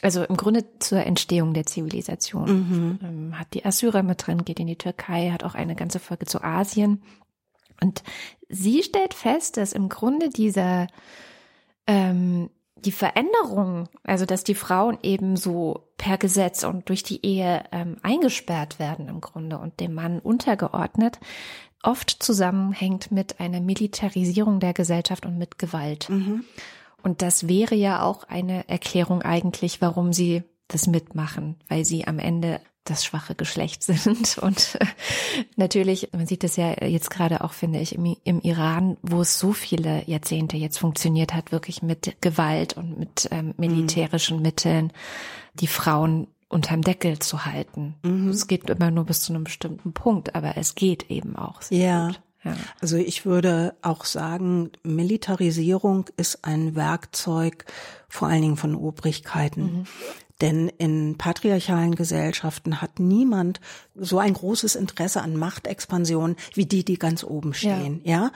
[0.03, 2.51] also im Grunde zur Entstehung der Zivilisation.
[2.51, 2.99] Mhm.
[3.03, 6.27] Ähm, hat die Assyrer mit drin, geht in die Türkei, hat auch eine ganze Folge
[6.27, 7.03] zu Asien.
[7.81, 8.03] Und
[8.49, 10.89] sie stellt fest, dass im Grunde dieser
[11.87, 12.51] ähm,
[12.85, 17.97] die Veränderung, also dass die Frauen eben so per Gesetz und durch die Ehe ähm,
[18.03, 21.19] eingesperrt werden im Grunde und dem Mann untergeordnet,
[21.83, 26.09] oft zusammenhängt mit einer Militarisierung der Gesellschaft und mit Gewalt.
[27.03, 32.19] Und das wäre ja auch eine Erklärung eigentlich, warum sie das mitmachen, weil sie am
[32.19, 34.39] Ende das schwache Geschlecht sind.
[34.39, 34.87] Und äh,
[35.57, 39.39] natürlich, man sieht das ja jetzt gerade auch, finde ich, im, im Iran, wo es
[39.39, 44.93] so viele Jahrzehnte jetzt funktioniert hat, wirklich mit Gewalt und mit ähm, militärischen Mitteln,
[45.55, 47.95] die Frauen unterm Deckel zu halten.
[48.31, 51.61] Es geht immer nur bis zu einem bestimmten Punkt, aber es geht eben auch.
[51.71, 52.07] Ja.
[52.07, 52.21] gut.
[52.45, 52.57] Ja.
[52.81, 57.65] Also ich würde auch sagen, Militarisierung ist ein Werkzeug
[58.09, 59.87] vor allen Dingen von Obrigkeiten.
[60.41, 63.61] Denn in patriarchalen Gesellschaften hat niemand
[63.97, 68.31] so ein großes Interesse an Machtexpansion wie die, die ganz oben stehen, ja.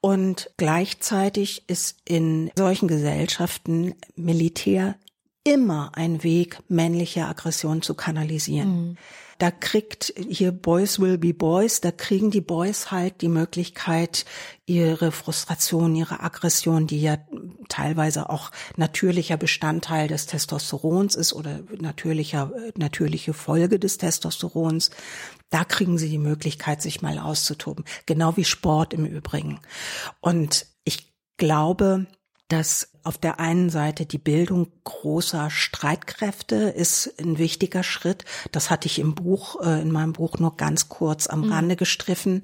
[0.00, 4.96] Und gleichzeitig ist in solchen Gesellschaften Militär
[5.44, 8.98] immer ein Weg, männliche Aggression zu kanalisieren.
[9.38, 14.24] Da kriegt hier Boys will be Boys, da kriegen die Boys halt die Möglichkeit,
[14.64, 17.18] ihre Frustration, ihre Aggression, die ja
[17.68, 24.90] teilweise auch natürlicher Bestandteil des Testosterons ist oder natürlicher, natürliche Folge des Testosterons,
[25.50, 27.84] da kriegen sie die Möglichkeit, sich mal auszutoben.
[28.06, 29.60] Genau wie Sport im Übrigen.
[30.20, 32.06] Und ich glaube,
[32.48, 38.24] dass auf der einen Seite die Bildung großer Streitkräfte ist ein wichtiger Schritt.
[38.52, 42.42] Das hatte ich im Buch, äh, in meinem Buch nur ganz kurz am Rande gestriffen.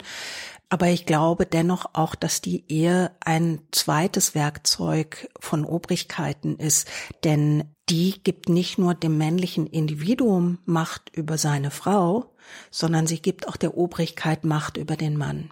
[0.68, 6.88] Aber ich glaube dennoch auch, dass die Ehe ein zweites Werkzeug von Obrigkeiten ist,
[7.24, 12.32] denn die gibt nicht nur dem männlichen Individuum Macht über seine Frau,
[12.70, 15.50] sondern sie gibt auch der Obrigkeit Macht über den Mann.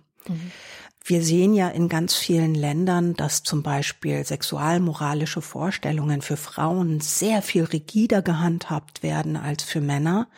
[1.03, 7.43] Wir sehen ja in ganz vielen Ländern, dass zum Beispiel sexualmoralische Vorstellungen für Frauen sehr
[7.43, 10.29] viel rigider gehandhabt werden als für Männer.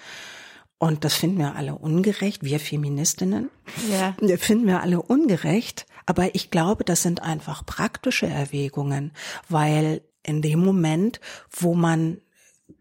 [0.79, 3.51] Und das finden wir alle ungerecht, wir Feministinnen.
[3.91, 4.17] Ja.
[4.37, 5.87] Finden wir alle ungerecht.
[6.07, 9.13] Aber ich glaube, das sind einfach praktische Erwägungen,
[9.49, 11.21] weil in dem Moment,
[11.51, 12.21] wo man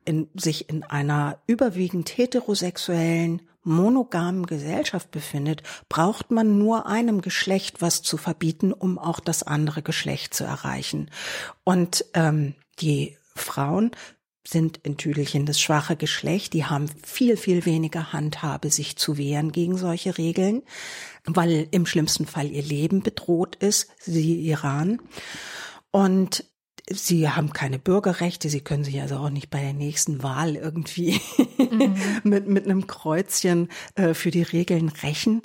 [0.05, 8.01] in, sich in einer überwiegend heterosexuellen, monogamen Gesellschaft befindet, braucht man nur einem Geschlecht was
[8.01, 11.09] zu verbieten, um auch das andere Geschlecht zu erreichen.
[11.63, 13.91] Und ähm, die Frauen
[14.43, 19.51] sind in Tüdelchen das schwache Geschlecht, die haben viel, viel weniger Handhabe, sich zu wehren
[19.51, 20.63] gegen solche Regeln,
[21.25, 24.99] weil im schlimmsten Fall ihr Leben bedroht ist, sie Iran.
[25.91, 26.45] Und
[26.93, 31.19] Sie haben keine Bürgerrechte, Sie können sich also auch nicht bei der nächsten Wahl irgendwie
[32.23, 35.41] mit, mit einem Kreuzchen äh, für die Regeln rächen.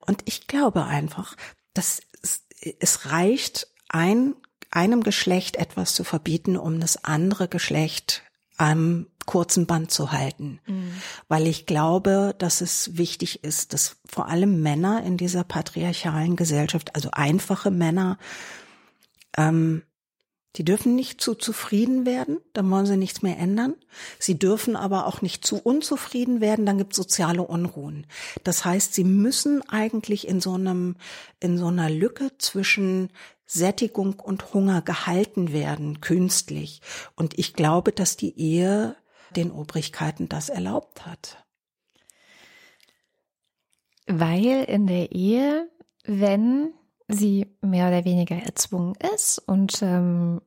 [0.00, 1.36] Und ich glaube einfach,
[1.74, 2.44] dass es,
[2.80, 4.34] es reicht, ein,
[4.70, 8.22] einem Geschlecht etwas zu verbieten, um das andere Geschlecht
[8.56, 10.60] am kurzen Band zu halten.
[11.28, 16.94] Weil ich glaube, dass es wichtig ist, dass vor allem Männer in dieser patriarchalen Gesellschaft,
[16.94, 18.18] also einfache Männer,
[19.36, 19.82] ähm,
[20.56, 23.74] die dürfen nicht zu zufrieden werden, dann wollen sie nichts mehr ändern.
[24.18, 28.06] Sie dürfen aber auch nicht zu unzufrieden werden, dann gibt es soziale Unruhen.
[28.42, 30.96] Das heißt, sie müssen eigentlich in so einem,
[31.38, 33.10] in so einer Lücke zwischen
[33.46, 36.80] Sättigung und Hunger gehalten werden, künstlich.
[37.14, 38.96] Und ich glaube, dass die Ehe
[39.36, 41.44] den Obrigkeiten das erlaubt hat.
[44.06, 45.70] Weil in der Ehe,
[46.04, 46.74] wenn
[47.12, 50.40] sie mehr oder weniger erzwungen ist und ähm,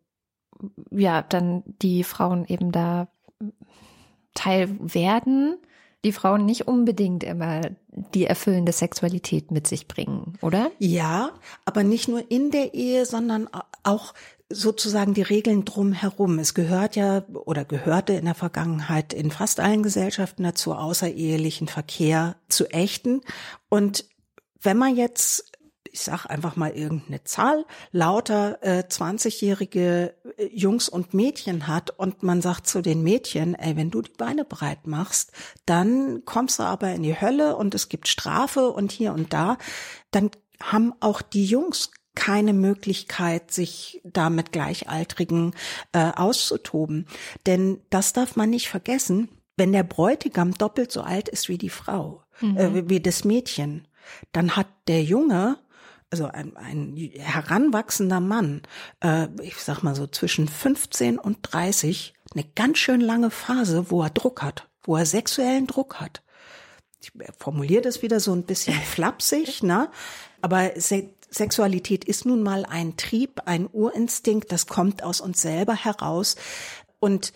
[0.92, 3.08] ja, dann die Frauen eben da
[4.34, 5.58] Teil werden,
[6.04, 7.62] die Frauen nicht unbedingt immer
[8.14, 10.72] die erfüllende Sexualität mit sich bringen, oder?
[10.80, 11.32] Ja,
[11.66, 13.48] aber nicht nur in der Ehe, sondern
[13.84, 14.14] auch
[14.50, 16.40] sozusagen die Regeln drumherum.
[16.40, 22.36] Es gehört ja oder gehörte in der Vergangenheit in fast allen Gesellschaften dazu, außerehelichen Verkehr
[22.50, 23.22] zu ächten.
[23.70, 24.06] Und
[24.62, 25.53] wenn man jetzt
[25.94, 32.24] ich sag einfach mal irgendeine Zahl, lauter äh, 20-jährige äh, Jungs und Mädchen hat und
[32.24, 35.32] man sagt zu den Mädchen, ey, wenn du die Beine breit machst,
[35.68, 39.60] dann kommst du aber in die Hölle und es gibt Strafe und hier und da,
[40.10, 45.54] dann haben auch die Jungs keine Möglichkeit, sich da mit Gleichaltrigen
[45.92, 47.08] äh, auszutoben.
[47.46, 51.70] Denn das darf man nicht vergessen, wenn der Bräutigam doppelt so alt ist wie die
[51.70, 52.58] Frau, mhm.
[52.58, 53.88] äh, wie das Mädchen,
[54.32, 55.58] dann hat der Junge,
[56.14, 58.62] also ein, ein heranwachsender Mann,
[59.04, 64.04] äh, ich sag mal so zwischen 15 und 30, eine ganz schön lange Phase, wo
[64.04, 66.22] er Druck hat, wo er sexuellen Druck hat.
[67.02, 69.90] Ich formuliere das wieder so ein bisschen flapsig, ne?
[70.42, 75.74] Aber Se Sexualität ist nun mal ein Trieb, ein Urinstinkt, das kommt aus uns selber
[75.74, 76.36] heraus.
[77.00, 77.34] Und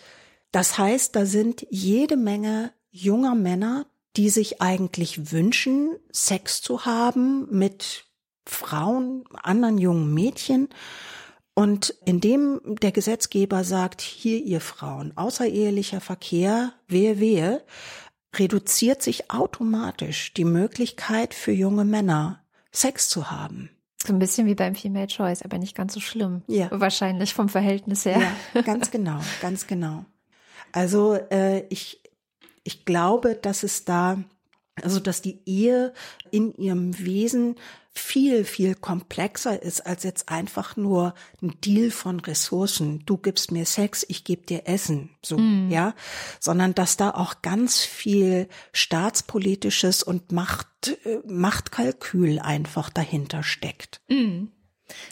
[0.52, 7.48] das heißt, da sind jede Menge junger Männer, die sich eigentlich wünschen, Sex zu haben
[7.50, 8.07] mit
[8.48, 10.70] Frauen, anderen jungen Mädchen.
[11.54, 17.64] Und indem der Gesetzgeber sagt, hier ihr Frauen, außerehelicher Verkehr, wehe, wehe,
[18.36, 23.72] reduziert sich automatisch die Möglichkeit für junge Männer, Sex zu haben.
[24.06, 26.44] So ein bisschen wie beim Female Choice, aber nicht ganz so schlimm.
[26.48, 26.70] Ja.
[26.72, 28.22] Wahrscheinlich vom Verhältnis her.
[28.54, 30.06] Ja, ganz genau, ganz genau.
[30.72, 32.04] Also äh, ich,
[32.64, 34.20] ich glaube, dass es da,
[34.82, 35.94] also dass die Ehe
[36.30, 37.56] in ihrem Wesen
[37.98, 43.04] viel, viel komplexer ist als jetzt einfach nur ein Deal von Ressourcen.
[43.06, 45.70] Du gibst mir Sex, ich gebe dir Essen, so, mm.
[45.70, 45.94] ja,
[46.40, 54.02] sondern dass da auch ganz viel staatspolitisches und Macht, äh, Machtkalkül einfach dahinter steckt.
[54.10, 54.48] Mm.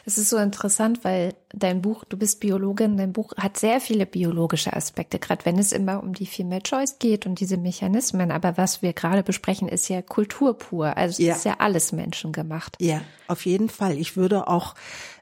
[0.05, 4.05] Es ist so interessant, weil dein Buch, du bist Biologin, dein Buch hat sehr viele
[4.05, 8.31] biologische Aspekte, gerade wenn es immer um die Female Choice geht und diese Mechanismen.
[8.31, 10.95] Aber was wir gerade besprechen, ist ja Kultur pur.
[10.97, 11.35] Also es ja.
[11.35, 12.77] ist ja alles menschengemacht.
[12.79, 13.97] Ja, auf jeden Fall.
[13.97, 14.75] Ich würde auch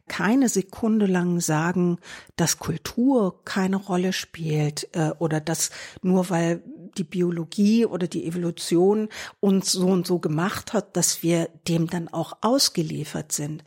[0.08, 1.98] keine Sekunde lang sagen,
[2.36, 6.62] dass Kultur keine Rolle spielt äh, oder dass nur weil
[6.98, 12.08] die Biologie oder die Evolution uns so und so gemacht hat, dass wir dem dann
[12.08, 13.64] auch ausgeliefert sind.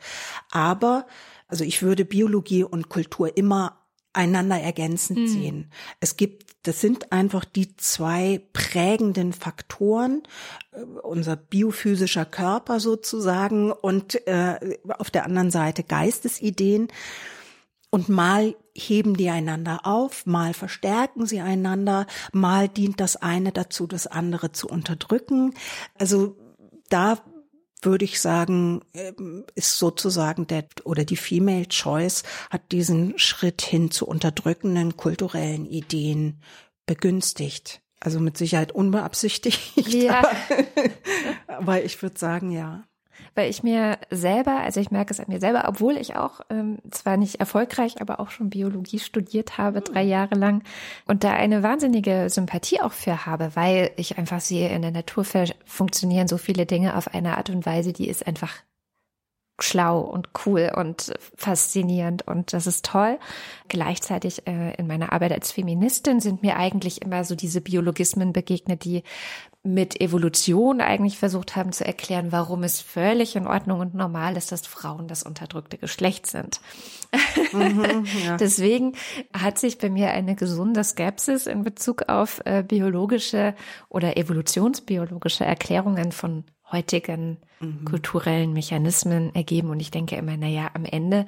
[0.51, 1.07] Aber
[1.47, 3.86] also ich würde Biologie und Kultur immer
[4.17, 5.27] einander ergänzend mhm.
[5.27, 5.71] sehen.
[5.99, 10.23] Es gibt, das sind einfach die zwei prägenden Faktoren,
[10.71, 16.89] äh, unser biophysischer Körper sozusagen und äh, auf der anderen Seite Geistesideen.
[17.89, 23.87] Und mal heben die einander auf, mal verstärken sie einander, mal dient das eine dazu,
[23.87, 25.53] das andere zu unterdrücken.
[25.97, 26.35] Also
[26.89, 27.19] da
[27.81, 33.91] würde ich sagen, ähm, ist sozusagen der oder die Female Choice hat diesen Schritt hin
[33.91, 36.41] zu unterdrückenden kulturellen Ideen
[36.85, 37.81] begünstigt.
[37.99, 39.87] Also mit Sicherheit unbeabsichtigt.
[39.87, 40.19] Ja.
[40.19, 40.31] Aber,
[41.47, 42.87] aber ich würde sagen, ja
[43.37, 46.79] weil ich mir selber, also ich merke es an mir selber, obwohl ich auch ähm,
[46.89, 50.09] zwar nicht erfolgreich, aber auch schon Biologie studiert habe, drei hm.
[50.09, 50.63] Jahre lang
[51.05, 55.23] und da eine wahnsinnige Sympathie auch für habe, weil ich einfach sehe, in der Natur
[55.65, 58.53] funktionieren so viele Dinge auf eine Art und Weise, die ist einfach
[59.59, 63.17] schlau und cool und faszinierend und das ist toll.
[63.67, 68.83] Gleichzeitig äh, in meiner Arbeit als Feministin sind mir eigentlich immer so diese Biologismen begegnet,
[68.83, 69.03] die
[69.67, 74.51] mit Evolution eigentlich versucht haben zu erklären, warum es völlig in Ordnung und normal ist,
[74.51, 76.61] dass Frauen das unterdrückte Geschlecht sind.
[77.53, 78.37] Mhm, ja.
[78.37, 78.93] Deswegen
[79.33, 83.53] hat sich bei mir eine gesunde Skepsis in Bezug auf äh, biologische
[83.89, 87.85] oder evolutionsbiologische Erklärungen von heutigen mhm.
[87.85, 89.69] kulturellen Mechanismen ergeben.
[89.69, 91.25] Und ich denke immer, na ja, am Ende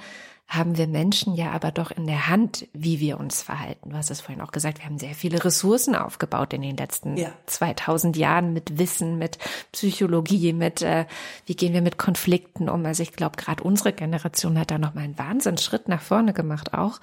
[0.50, 3.92] haben wir Menschen ja aber doch in der Hand, wie wir uns verhalten.
[3.92, 7.18] Du hast es vorhin auch gesagt, wir haben sehr viele Ressourcen aufgebaut in den letzten
[7.18, 7.32] ja.
[7.46, 9.38] 2000 Jahren mit Wissen, mit
[9.72, 11.06] Psychologie, mit äh,
[11.46, 12.84] wie gehen wir mit Konflikten um.
[12.84, 16.74] Also ich glaube, gerade unsere Generation hat da noch mal einen Wahnsinnsschritt nach vorne gemacht
[16.74, 17.00] auch.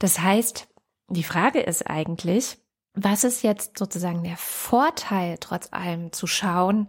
[0.00, 0.66] Das heißt,
[1.08, 2.58] die Frage ist eigentlich,
[2.94, 6.88] was ist jetzt sozusagen der Vorteil, trotz allem zu schauen,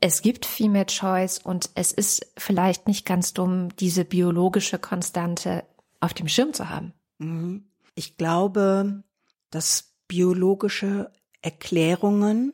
[0.00, 5.64] es gibt Female Choice und es ist vielleicht nicht ganz dumm, diese biologische Konstante
[6.00, 6.92] auf dem Schirm zu haben.
[7.18, 7.64] Mhm.
[7.94, 9.02] Ich glaube,
[9.50, 11.10] dass biologische
[11.42, 12.52] Erklärungen,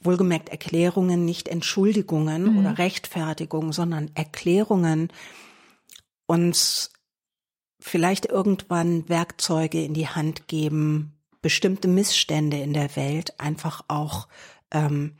[0.00, 2.58] wohlgemerkt Erklärungen, nicht Entschuldigungen mhm.
[2.58, 5.12] oder Rechtfertigungen, sondern Erklärungen
[6.26, 6.92] uns
[7.80, 14.28] vielleicht irgendwann Werkzeuge in die Hand geben, bestimmte Missstände in der Welt einfach auch
[14.70, 15.16] ähm,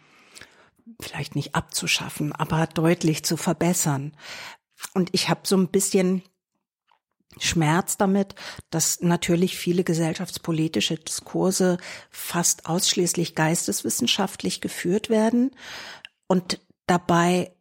[1.00, 4.16] vielleicht nicht abzuschaffen, aber deutlich zu verbessern.
[4.94, 6.22] Und ich habe so ein bisschen
[7.38, 8.34] Schmerz damit,
[8.70, 11.78] dass natürlich viele gesellschaftspolitische Diskurse
[12.10, 15.52] fast ausschließlich geisteswissenschaftlich geführt werden
[16.26, 17.54] und dabei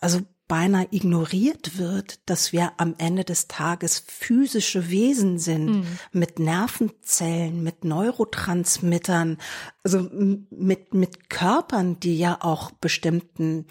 [0.00, 0.20] also
[0.50, 5.86] beinahe ignoriert wird, dass wir am Ende des Tages physische Wesen sind mhm.
[6.10, 9.38] mit Nervenzellen, mit Neurotransmittern,
[9.84, 10.08] also
[10.50, 13.64] mit, mit Körpern, die ja auch bestimmten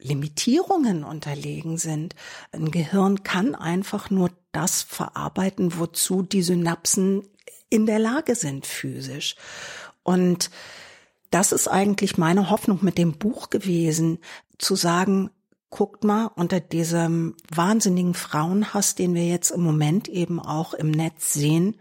[0.00, 2.16] Limitierungen unterlegen sind.
[2.50, 7.22] Ein Gehirn kann einfach nur das verarbeiten, wozu die Synapsen
[7.70, 9.36] in der Lage sind physisch.
[10.02, 10.50] Und
[11.30, 14.18] das ist eigentlich meine Hoffnung mit dem Buch gewesen,
[14.58, 15.30] zu sagen,
[15.70, 21.32] guckt mal unter diesem wahnsinnigen Frauenhass, den wir jetzt im Moment eben auch im Netz
[21.32, 21.76] sehen,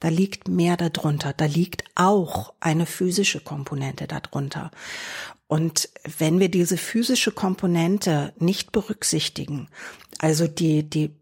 [0.00, 1.32] da liegt mehr darunter.
[1.32, 4.70] Da liegt auch eine physische Komponente darunter.
[5.48, 5.88] Und
[6.18, 9.68] wenn wir diese physische Komponente nicht berücksichtigen,
[10.18, 11.16] also die, die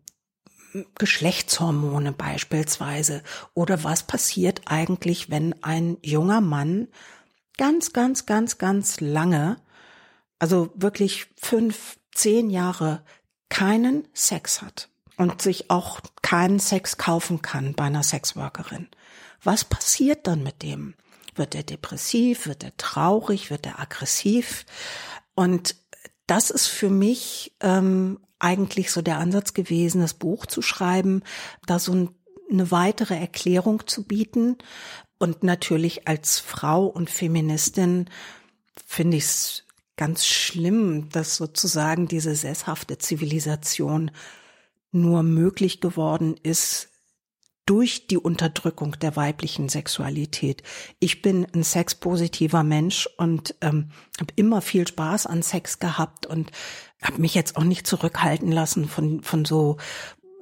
[0.98, 3.22] Geschlechtshormone beispielsweise,
[3.54, 6.88] oder was passiert eigentlich, wenn ein junger Mann
[7.56, 9.56] ganz, ganz, ganz, ganz lange,
[10.38, 13.02] also wirklich fünf, zehn Jahre
[13.48, 18.88] keinen Sex hat und sich auch keinen Sex kaufen kann bei einer Sexworkerin.
[19.42, 20.94] Was passiert dann mit dem?
[21.34, 22.46] Wird er depressiv?
[22.46, 23.50] Wird er traurig?
[23.50, 24.64] Wird er aggressiv?
[25.34, 25.76] Und
[26.26, 31.22] das ist für mich ähm, eigentlich so der Ansatz gewesen, das Buch zu schreiben,
[31.66, 32.10] da so ein,
[32.50, 34.56] eine weitere Erklärung zu bieten.
[35.18, 38.10] Und natürlich als Frau und Feministin
[38.86, 39.65] finde ich es
[39.96, 44.10] ganz schlimm, dass sozusagen diese sesshafte Zivilisation
[44.92, 46.88] nur möglich geworden ist
[47.66, 50.62] durch die Unterdrückung der weiblichen Sexualität.
[51.00, 53.90] Ich bin ein sexpositiver Mensch und ähm,
[54.20, 56.52] habe immer viel Spaß an Sex gehabt und
[57.02, 59.78] habe mich jetzt auch nicht zurückhalten lassen von von so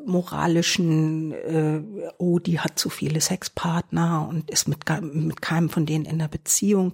[0.06, 1.82] moralischen, äh,
[2.18, 6.28] oh, die hat zu viele Sexpartner und ist mit, mit keinem von denen in der
[6.28, 6.92] Beziehung.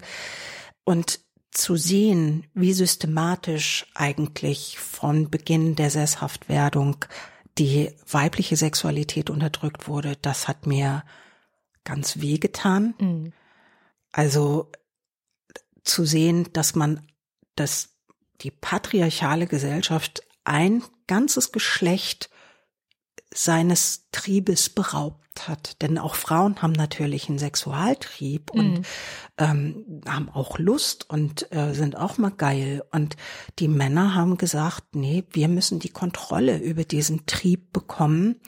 [0.85, 1.21] Und
[1.51, 7.05] zu sehen, wie systematisch eigentlich von Beginn der Sesshaftwerdung
[7.59, 11.05] die weibliche Sexualität unterdrückt wurde, das hat mir
[11.85, 12.95] ganz weh getan.
[12.99, 13.33] Mhm.
[14.13, 14.71] Also
[15.83, 17.07] zu sehen, dass man,
[17.57, 17.91] dass
[18.43, 22.31] die patriarchale Gesellschaft ein ganzes Geschlecht
[23.33, 25.80] seines Triebes beraubt hat.
[25.82, 28.84] Denn auch Frauen haben natürlich einen Sexualtrieb und mhm.
[29.38, 32.82] ähm, haben auch Lust und äh, sind auch mal geil.
[32.91, 33.16] Und
[33.59, 38.41] die Männer haben gesagt, nee, wir müssen die Kontrolle über diesen Trieb bekommen.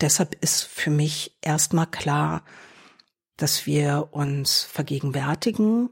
[0.00, 2.44] Deshalb ist für mich erstmal klar,
[3.36, 5.90] dass wir uns vergegenwärtigen,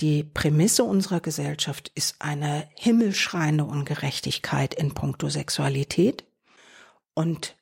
[0.00, 6.24] die Prämisse unserer Gesellschaft ist eine himmelschreiende Ungerechtigkeit in puncto Sexualität.
[7.14, 7.56] Und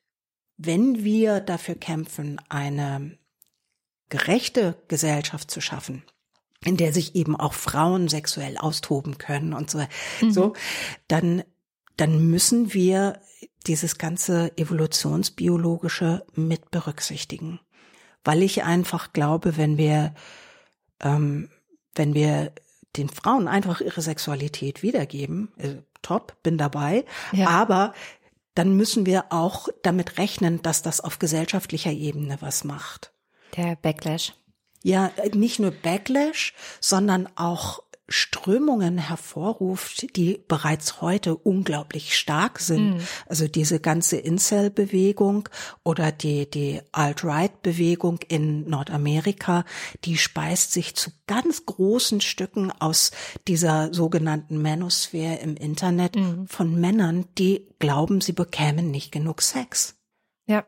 [0.57, 3.19] wenn wir dafür kämpfen, eine
[4.09, 6.05] gerechte Gesellschaft zu schaffen,
[6.65, 9.85] in der sich eben auch Frauen sexuell austoben können und so,
[10.21, 10.33] mhm.
[10.33, 10.53] so,
[11.09, 11.43] dann,
[11.97, 13.21] dann müssen wir
[13.67, 17.61] dieses ganze evolutionsbiologische mit berücksichtigen.
[18.23, 20.15] Weil ich einfach glaube, wenn wir,
[21.01, 21.51] ähm,
[21.95, 22.53] wenn wir
[22.97, 27.49] den Frauen einfach ihre Sexualität wiedergeben, äh, top, bin dabei, ja.
[27.49, 27.95] aber
[28.55, 33.13] dann müssen wir auch damit rechnen, dass das auf gesellschaftlicher Ebene was macht.
[33.57, 34.33] Der Backlash.
[34.83, 42.99] Ja, nicht nur Backlash, sondern auch Strömungen hervorruft, die bereits heute unglaublich stark sind.
[42.99, 43.01] Mm.
[43.27, 45.49] Also diese ganze Incel-Bewegung
[45.85, 49.65] oder die, die Alt-Right-Bewegung in Nordamerika,
[50.05, 53.11] die speist sich zu ganz großen Stücken aus
[53.49, 56.45] dieser sogenannten Manosphäre im Internet mm.
[56.47, 59.97] von Männern, die glauben, sie bekämen nicht genug Sex.
[60.47, 60.67] Ja,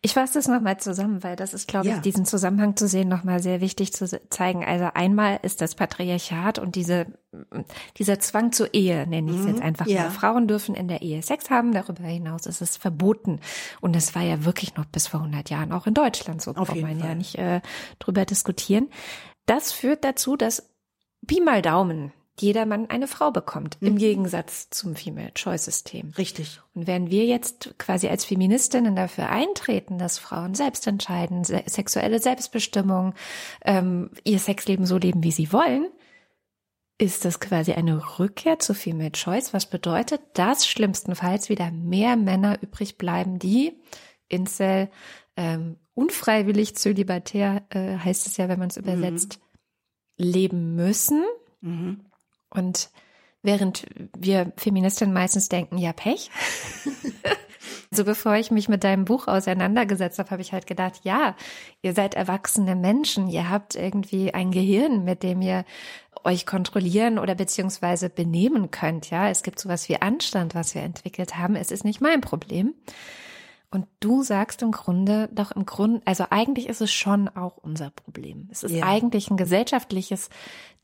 [0.00, 1.96] ich fasse das nochmal zusammen, weil das ist, glaube ja.
[1.96, 4.64] ich, diesen Zusammenhang zu sehen nochmal sehr wichtig zu zeigen.
[4.64, 7.06] Also einmal ist das Patriarchat und diese,
[7.98, 9.48] dieser Zwang zur Ehe, nenne ich es mhm.
[9.48, 10.04] jetzt einfach ja.
[10.04, 10.10] mal.
[10.10, 13.40] Frauen dürfen in der Ehe Sex haben, darüber hinaus ist es verboten.
[13.80, 16.80] Und das war ja wirklich noch bis vor 100 Jahren auch in Deutschland so, kann
[16.80, 17.08] man Fall.
[17.08, 17.60] ja nicht äh,
[17.98, 18.88] drüber diskutieren.
[19.46, 20.70] Das führt dazu, dass
[21.26, 22.12] Pi mal Daumen,
[22.42, 23.88] jedermann eine Frau bekommt, mhm.
[23.88, 26.12] im Gegensatz zum Female-Choice-System.
[26.18, 26.60] Richtig.
[26.74, 32.18] Und wenn wir jetzt quasi als Feministinnen dafür eintreten, dass Frauen selbst entscheiden, se sexuelle
[32.18, 33.14] Selbstbestimmung,
[33.64, 35.86] ähm, ihr Sexleben so leben, wie sie wollen,
[36.98, 42.62] ist das quasi eine Rückkehr zu Female Choice, was bedeutet, dass schlimmstenfalls wieder mehr Männer
[42.62, 43.72] übrig bleiben, die
[44.28, 44.90] Incel,
[45.36, 49.40] ähm, unfreiwillig zölibatär, äh, heißt es ja, wenn man es übersetzt,
[50.18, 50.24] mhm.
[50.24, 51.24] leben müssen.
[51.60, 52.04] Mhm.
[52.52, 52.90] Und
[53.42, 53.86] während
[54.16, 56.30] wir Feministinnen meistens denken, ja, Pech.
[57.90, 61.36] also bevor ich mich mit deinem Buch auseinandergesetzt habe, habe ich halt gedacht, ja,
[61.82, 65.64] ihr seid erwachsene Menschen, ihr habt irgendwie ein Gehirn, mit dem ihr
[66.24, 69.10] euch kontrollieren oder beziehungsweise benehmen könnt.
[69.10, 71.56] Ja, es gibt sowas wie Anstand, was wir entwickelt haben.
[71.56, 72.74] Es ist nicht mein Problem.
[73.72, 77.88] Und du sagst im Grunde, doch im Grunde, also eigentlich ist es schon auch unser
[77.88, 78.48] Problem.
[78.52, 78.84] Es ist ja.
[78.84, 80.28] eigentlich ein gesellschaftliches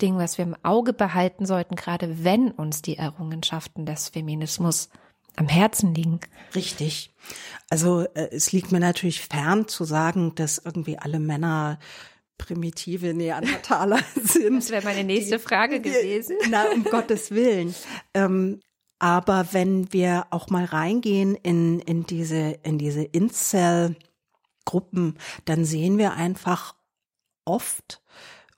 [0.01, 4.89] Ding, was wir im Auge behalten sollten, gerade wenn uns die Errungenschaften des Feminismus
[5.36, 6.20] am Herzen liegen.
[6.55, 7.14] Richtig.
[7.68, 11.78] Also äh, es liegt mir natürlich fern zu sagen, dass irgendwie alle Männer
[12.39, 14.57] primitive Neandertaler sind.
[14.57, 16.36] Das wäre meine nächste Frage gewesen.
[16.49, 17.74] Na, um Gottes Willen.
[18.14, 18.61] Ähm,
[18.99, 23.96] aber wenn wir auch mal reingehen in, in diese, in diese Incel-Gruppen,
[25.44, 26.74] dann sehen wir einfach
[27.44, 28.03] oft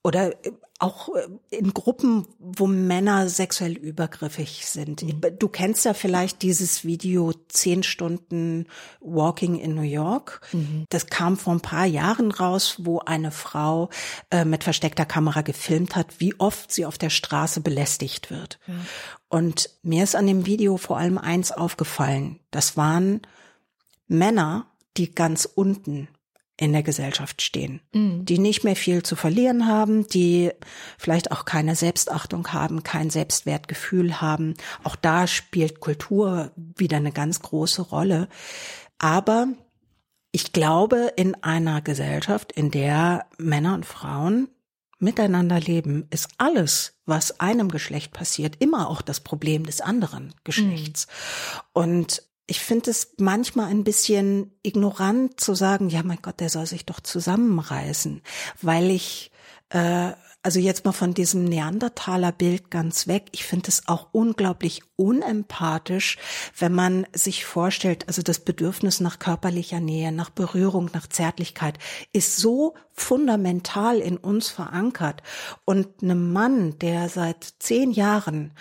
[0.02, 0.32] oder
[0.80, 5.02] auch äh, in Gruppen, wo Männer sexuell übergriffig sind.
[5.02, 5.38] Mhm.
[5.38, 8.66] Du kennst ja vielleicht dieses Video zehn Stunden
[9.00, 10.40] Walking in New York.
[10.52, 10.86] Mhm.
[10.88, 13.90] Das kam vor ein paar Jahren raus, wo eine Frau
[14.30, 18.58] äh, mit versteckter Kamera gefilmt hat, wie oft sie auf der Straße belästigt wird.
[18.66, 18.74] Ja.
[19.28, 22.40] Und mir ist an dem Video vor allem eins aufgefallen.
[22.50, 23.22] Das waren
[24.08, 24.66] Männer,
[24.96, 26.08] die ganz unten
[26.60, 28.26] in der Gesellschaft stehen, mhm.
[28.26, 30.50] die nicht mehr viel zu verlieren haben, die
[30.98, 34.54] vielleicht auch keine Selbstachtung haben, kein Selbstwertgefühl haben.
[34.84, 38.28] Auch da spielt Kultur wieder eine ganz große Rolle.
[38.98, 39.48] Aber
[40.32, 44.48] ich glaube, in einer Gesellschaft, in der Männer und Frauen
[44.98, 51.06] miteinander leben, ist alles, was einem Geschlecht passiert, immer auch das Problem des anderen Geschlechts.
[51.06, 51.70] Mhm.
[51.72, 56.66] Und ich finde es manchmal ein bisschen ignorant zu sagen, ja mein Gott, der soll
[56.66, 58.22] sich doch zusammenreißen,
[58.60, 59.30] weil ich
[59.68, 60.10] äh,
[60.42, 63.26] also jetzt mal von diesem Neandertaler-Bild ganz weg.
[63.32, 66.16] Ich finde es auch unglaublich unempathisch,
[66.58, 71.78] wenn man sich vorstellt, also das Bedürfnis nach körperlicher Nähe, nach Berührung, nach Zärtlichkeit
[72.12, 75.22] ist so fundamental in uns verankert.
[75.66, 78.52] Und einem Mann, der seit zehn Jahren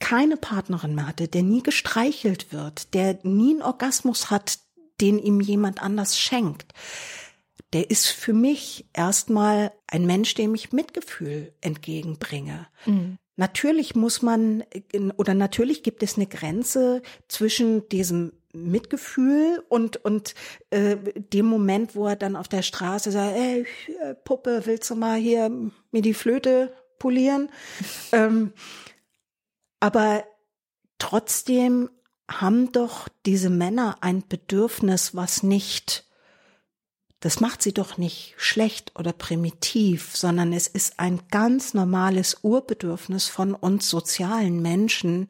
[0.00, 4.58] keine Partnerin mehr hatte, der nie gestreichelt wird, der nie einen Orgasmus hat,
[5.00, 6.72] den ihm jemand anders schenkt,
[7.72, 12.66] der ist für mich erstmal ein Mensch, dem ich Mitgefühl entgegenbringe.
[12.86, 13.18] Mhm.
[13.36, 14.64] Natürlich muss man
[15.16, 20.34] oder natürlich gibt es eine Grenze zwischen diesem Mitgefühl und und
[20.70, 23.66] äh, dem Moment, wo er dann auf der Straße sagt, ey
[24.24, 25.50] Puppe, willst du mal hier
[25.92, 27.50] mir die Flöte polieren?
[28.12, 28.52] ähm,
[29.80, 30.24] aber
[30.98, 31.90] trotzdem
[32.30, 36.06] haben doch diese Männer ein Bedürfnis, was nicht,
[37.20, 43.28] das macht sie doch nicht schlecht oder primitiv, sondern es ist ein ganz normales Urbedürfnis
[43.28, 45.28] von uns sozialen Menschen,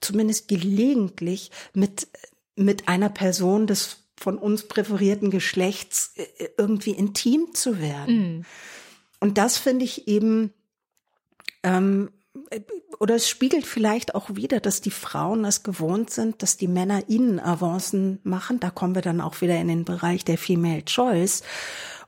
[0.00, 2.06] zumindest gelegentlich mit,
[2.54, 8.38] mit einer Person des von uns präferierten Geschlechts äh, irgendwie intim zu werden.
[8.38, 8.44] Mm.
[9.20, 10.52] Und das finde ich eben
[11.62, 12.10] ähm,
[12.98, 17.08] oder es spiegelt vielleicht auch wieder, dass die Frauen es gewohnt sind, dass die Männer
[17.08, 18.60] ihnen Avancen machen.
[18.60, 21.42] Da kommen wir dann auch wieder in den Bereich der Female Choice.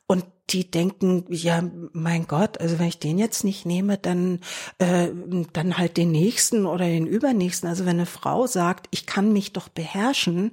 [0.07, 1.63] Und die denken, ja,
[1.93, 4.41] mein Gott, also wenn ich den jetzt nicht nehme, dann,
[4.79, 5.11] äh,
[5.53, 7.69] dann halt den nächsten oder den übernächsten.
[7.69, 10.51] Also wenn eine Frau sagt, ich kann mich doch beherrschen,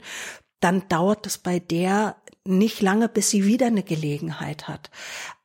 [0.59, 2.15] dann dauert es bei der
[2.45, 4.89] nicht lange, bis sie wieder eine Gelegenheit hat.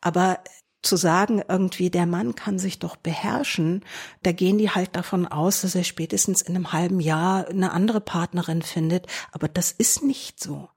[0.00, 0.38] Aber
[0.82, 3.84] zu sagen, irgendwie der Mann kann sich doch beherrschen,
[4.22, 8.00] da gehen die halt davon aus, dass er spätestens in einem halben Jahr eine andere
[8.00, 9.06] Partnerin findet.
[9.30, 10.68] Aber das ist nicht so.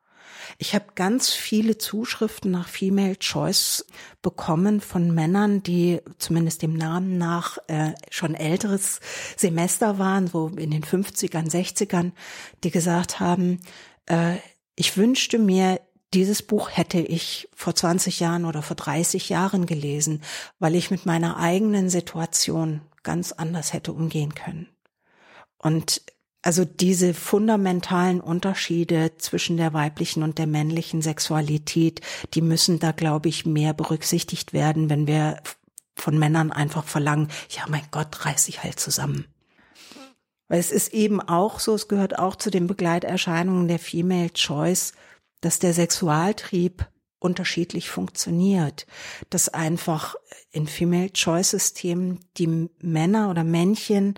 [0.58, 3.86] Ich habe ganz viele Zuschriften nach Female Choice
[4.22, 9.00] bekommen von Männern, die zumindest dem Namen nach äh, schon älteres
[9.36, 12.12] Semester waren, so in den 50ern, 60ern,
[12.64, 13.60] die gesagt haben,
[14.06, 14.36] äh,
[14.76, 15.80] ich wünschte mir,
[16.16, 20.22] dieses Buch hätte ich vor 20 Jahren oder vor 30 Jahren gelesen,
[20.60, 24.70] weil ich mit meiner eigenen Situation ganz anders hätte umgehen können.
[25.58, 26.02] Und
[26.42, 32.02] also diese fundamentalen Unterschiede zwischen der weiblichen und der männlichen Sexualität,
[32.34, 35.42] die müssen da, glaube ich, mehr berücksichtigt werden, wenn wir
[35.96, 39.26] von Männern einfach verlangen, ja, mein Gott, reiß ich halt zusammen.
[40.48, 44.94] Weil es ist eben auch so, es gehört auch zu den Begleiterscheinungen der Female Choice,
[45.46, 46.90] dass der Sexualtrieb
[47.20, 48.88] unterschiedlich funktioniert,
[49.30, 50.16] dass einfach
[50.50, 54.16] in Female Choice Systemen die Männer oder Männchen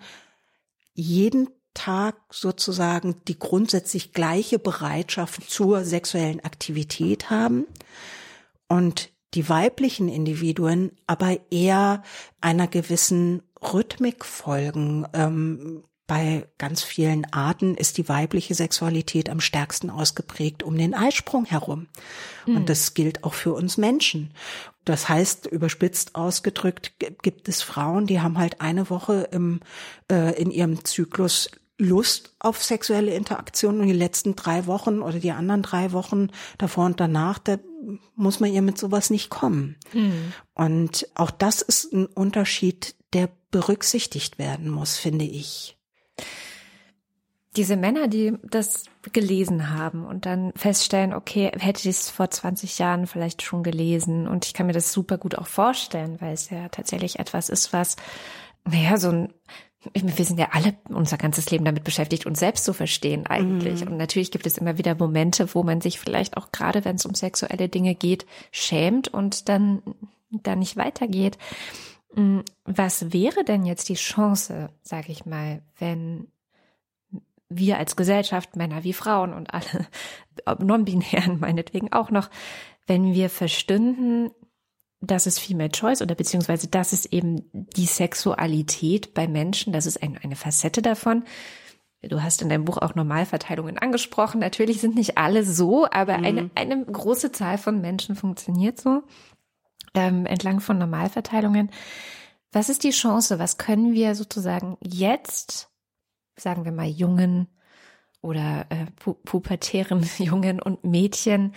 [0.94, 7.66] jeden Tag sozusagen die grundsätzlich gleiche Bereitschaft zur sexuellen Aktivität haben
[8.70, 12.04] und die weiblichen Individuen aber eher
[12.40, 19.90] einer gewissen Rhythmik folgen, ähm, bei ganz vielen Arten ist die weibliche Sexualität am stärksten
[19.90, 21.88] ausgeprägt um den Eisprung herum.
[22.46, 22.56] Mhm.
[22.56, 24.32] Und das gilt auch für uns Menschen.
[24.86, 29.60] Das heißt, überspitzt ausgedrückt, gibt es Frauen, die haben halt eine Woche im,
[30.10, 35.32] äh, in ihrem Zyklus Lust auf sexuelle Interaktion und die letzten drei Wochen oder die
[35.32, 37.60] anderen drei Wochen davor und danach, da
[38.16, 39.76] muss man ihr mit sowas nicht kommen.
[39.94, 40.34] Mhm.
[40.56, 45.77] Und auch das ist ein Unterschied, der berücksichtigt werden muss, finde ich.
[47.58, 52.78] Diese Männer, die das gelesen haben und dann feststellen, okay, hätte ich es vor 20
[52.78, 56.50] Jahren vielleicht schon gelesen und ich kann mir das super gut auch vorstellen, weil es
[56.50, 57.96] ja tatsächlich etwas ist, was,
[58.64, 59.34] naja, so ein
[59.94, 63.86] wir sind ja alle unser ganzes Leben damit beschäftigt, uns selbst zu verstehen eigentlich.
[63.86, 63.92] Mhm.
[63.92, 67.06] Und natürlich gibt es immer wieder Momente, wo man sich vielleicht auch gerade, wenn es
[67.06, 69.82] um sexuelle Dinge geht, schämt und dann
[70.30, 71.38] da nicht weitergeht.
[72.16, 76.28] Mm, was wäre denn jetzt die Chance, sage ich mal, wenn
[77.50, 79.88] wir als Gesellschaft, Männer wie Frauen und alle
[80.60, 82.30] non-binären meinetwegen auch noch,
[82.86, 84.32] wenn wir verstünden,
[85.00, 90.02] das ist Female Choice oder beziehungsweise das ist eben die Sexualität bei Menschen, das ist
[90.02, 91.24] ein, eine Facette davon.
[92.02, 94.40] Du hast in deinem Buch auch Normalverteilungen angesprochen.
[94.40, 96.26] Natürlich sind nicht alle so, aber mhm.
[96.26, 99.04] eine, eine große Zahl von Menschen funktioniert so
[99.94, 101.72] ähm, entlang von Normalverteilungen.
[102.52, 103.40] Was ist die Chance?
[103.40, 105.70] Was können wir sozusagen jetzt,
[106.38, 107.48] sagen wir mal, jungen
[108.22, 111.54] oder äh, pu pubertären Jungen und Mädchen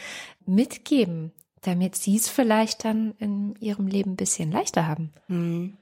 [0.46, 5.12] mitgeben, damit sie es vielleicht dann in ihrem Leben ein bisschen leichter haben.
[5.28, 5.76] Mhm.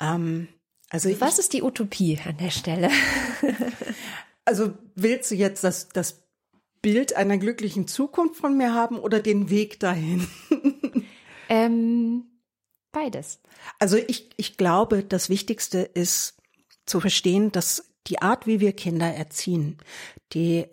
[0.00, 0.48] Ähm,
[0.90, 2.90] also was ist die Utopie an der Stelle?
[4.44, 6.22] also willst du jetzt das, das
[6.80, 10.26] Bild einer glücklichen Zukunft von mir haben oder den Weg dahin?
[11.48, 12.24] ähm,
[12.92, 13.40] beides.
[13.78, 16.37] Also ich, ich glaube, das Wichtigste ist
[16.88, 19.78] zu verstehen, dass die Art, wie wir Kinder erziehen,
[20.32, 20.66] die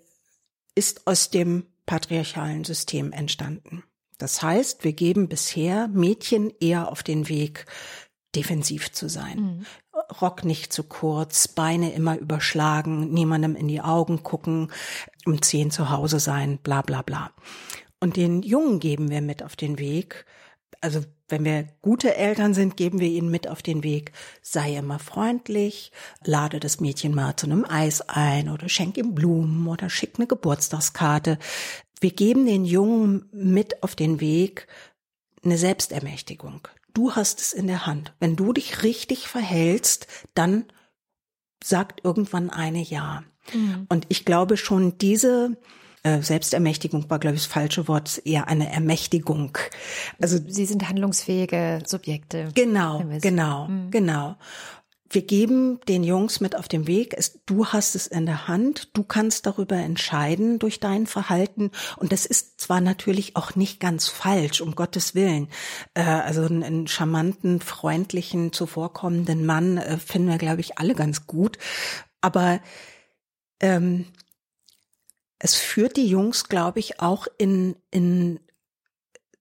[0.76, 3.84] ist aus dem patriarchalen System entstanden.
[4.18, 7.66] Das heißt, wir geben bisher Mädchen eher auf den Weg,
[8.36, 9.40] defensiv zu sein.
[9.40, 9.66] Mhm.
[10.22, 14.72] Rock nicht zu kurz, Beine immer überschlagen, niemandem in die Augen gucken,
[15.26, 17.32] um zehn zu Hause sein, bla bla bla.
[18.00, 20.26] Und den Jungen geben wir mit auf den Weg,
[20.82, 24.12] also wenn wir gute Eltern sind, geben wir ihnen mit auf den Weg,
[24.42, 25.92] sei immer freundlich,
[26.24, 30.28] lade das Mädchen mal zu einem Eis ein oder schenk ihm Blumen oder schick eine
[30.28, 31.40] Geburtstagskarte.
[32.00, 34.68] Wir geben den Jungen mit auf den Weg
[35.44, 36.68] eine Selbstermächtigung.
[36.94, 38.14] Du hast es in der Hand.
[38.20, 40.66] Wenn du dich richtig verhältst, dann
[41.64, 43.24] sagt irgendwann eine Ja.
[43.54, 43.86] Mhm.
[43.90, 45.58] Und ich glaube schon diese
[46.06, 49.58] äh, Selbstermächtigung war, glaube ich, das falsche Wort, eher eine Ermächtigung.
[50.22, 52.50] Also sie sind handlungsfähige Subjekte.
[52.54, 53.90] Genau, genau, mhm.
[53.90, 54.36] genau.
[55.10, 58.90] Wir geben den Jungs mit auf dem Weg, es, du hast es in der Hand,
[58.94, 61.72] du kannst darüber entscheiden durch dein Verhalten.
[61.98, 65.48] Und das ist zwar natürlich auch nicht ganz falsch, um Gottes Willen.
[65.96, 71.26] Äh, also einen, einen, charmanten, freundlichen, zuvorkommenden Mann äh, finden wir, glaube ich, alle ganz
[71.26, 71.58] gut.
[72.22, 72.60] Aber
[73.60, 74.06] ähm,
[75.46, 78.40] es führt die Jungs, glaube ich, auch in, in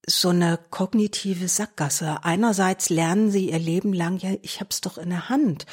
[0.05, 2.19] so eine kognitive Sackgasse.
[2.21, 5.65] Einerseits lernen sie ihr Leben lang, ja, ich hab's doch in der Hand.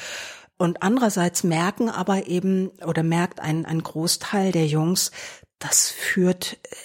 [0.57, 5.11] Und andererseits merken aber eben, oder merkt ein, ein Großteil der Jungs,
[5.59, 6.75] das führt äh,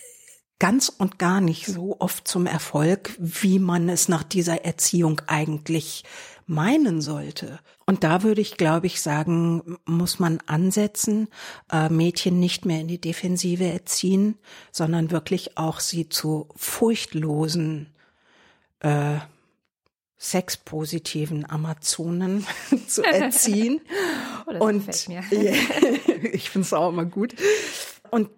[0.59, 6.05] ganz und gar nicht so oft zum Erfolg, wie man es nach dieser Erziehung eigentlich
[6.49, 7.61] meinen sollte.
[7.87, 11.29] Und da würde ich, glaube ich, sagen, muss man ansetzen,
[11.71, 14.39] äh, Mädchen nicht mehr in die Defensive erziehen,
[14.73, 17.93] sondern wirklich auch sie zu furchtlosen,
[18.81, 19.19] äh,
[20.17, 22.47] sexpositiven Amazonen
[22.89, 23.81] zu erziehen.
[24.47, 24.89] oh, und
[26.33, 27.35] ich finde es auch immer gut.
[28.11, 28.31] Und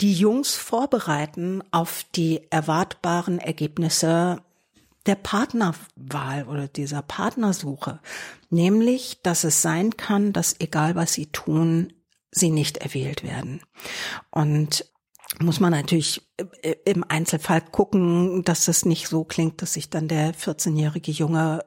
[0.00, 4.42] die Jungs vorbereiten auf die erwartbaren Ergebnisse
[5.06, 8.00] der Partnerwahl oder dieser Partnersuche.
[8.50, 11.92] Nämlich, dass es sein kann, dass egal was sie tun,
[12.30, 13.62] sie nicht erwählt werden.
[14.30, 14.84] Und
[15.40, 16.22] muss man natürlich
[16.62, 21.64] äh, im Einzelfall gucken, dass das nicht so klingt, dass sich dann der 14-jährige Junge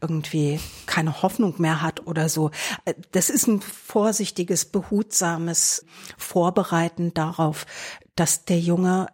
[0.00, 2.50] irgendwie keine Hoffnung mehr hat oder so.
[2.84, 5.84] Äh, das ist ein vorsichtiges, behutsames
[6.16, 7.66] Vorbereiten darauf,
[8.14, 9.08] dass der Junge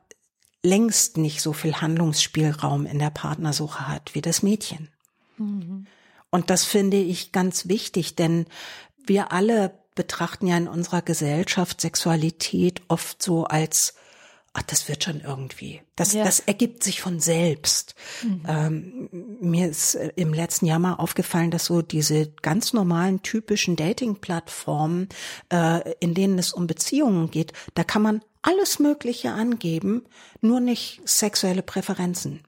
[0.64, 4.88] längst nicht so viel Handlungsspielraum in der Partnersuche hat wie das Mädchen.
[5.36, 5.86] Mhm.
[6.30, 8.46] Und das finde ich ganz wichtig, denn
[9.06, 13.94] wir alle betrachten ja in unserer Gesellschaft Sexualität oft so als
[14.54, 15.82] ach, das wird schon irgendwie.
[15.96, 16.24] Das, ja.
[16.24, 17.94] das ergibt sich von selbst.
[18.22, 18.42] Mhm.
[18.46, 19.08] Ähm,
[19.40, 25.08] mir ist äh, im letzten Jahr mal aufgefallen, dass so diese ganz normalen, typischen Dating-Plattformen,
[25.52, 30.04] äh, in denen es um Beziehungen geht, da kann man alles Mögliche angeben,
[30.40, 32.42] nur nicht sexuelle Präferenzen.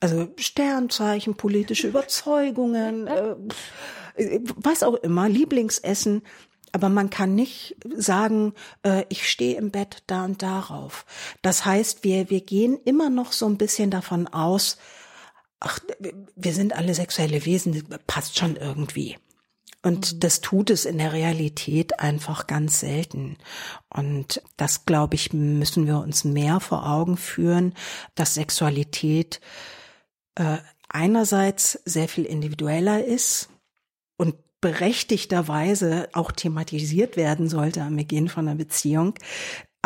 [0.00, 3.06] Also Sternzeichen, politische Überzeugungen,
[4.16, 6.22] äh, was auch immer, Lieblingsessen.
[6.72, 11.06] aber man kann nicht sagen, äh, ich stehe im Bett da und darauf.
[11.42, 14.78] Das heißt, wir, wir gehen immer noch so ein bisschen davon aus,
[15.60, 15.78] ach,
[16.34, 19.16] wir sind alle sexuelle Wesen, passt schon irgendwie.
[19.86, 20.20] Und mhm.
[20.20, 23.38] das tut es in der Realität einfach ganz selten.
[23.88, 27.72] Und das, glaube ich, müssen wir uns mehr vor Augen führen,
[28.16, 29.40] dass Sexualität
[30.34, 30.56] äh,
[30.88, 33.48] einerseits sehr viel individueller ist
[34.16, 39.14] und berechtigterweise auch thematisiert werden sollte am Beginn von einer Beziehung,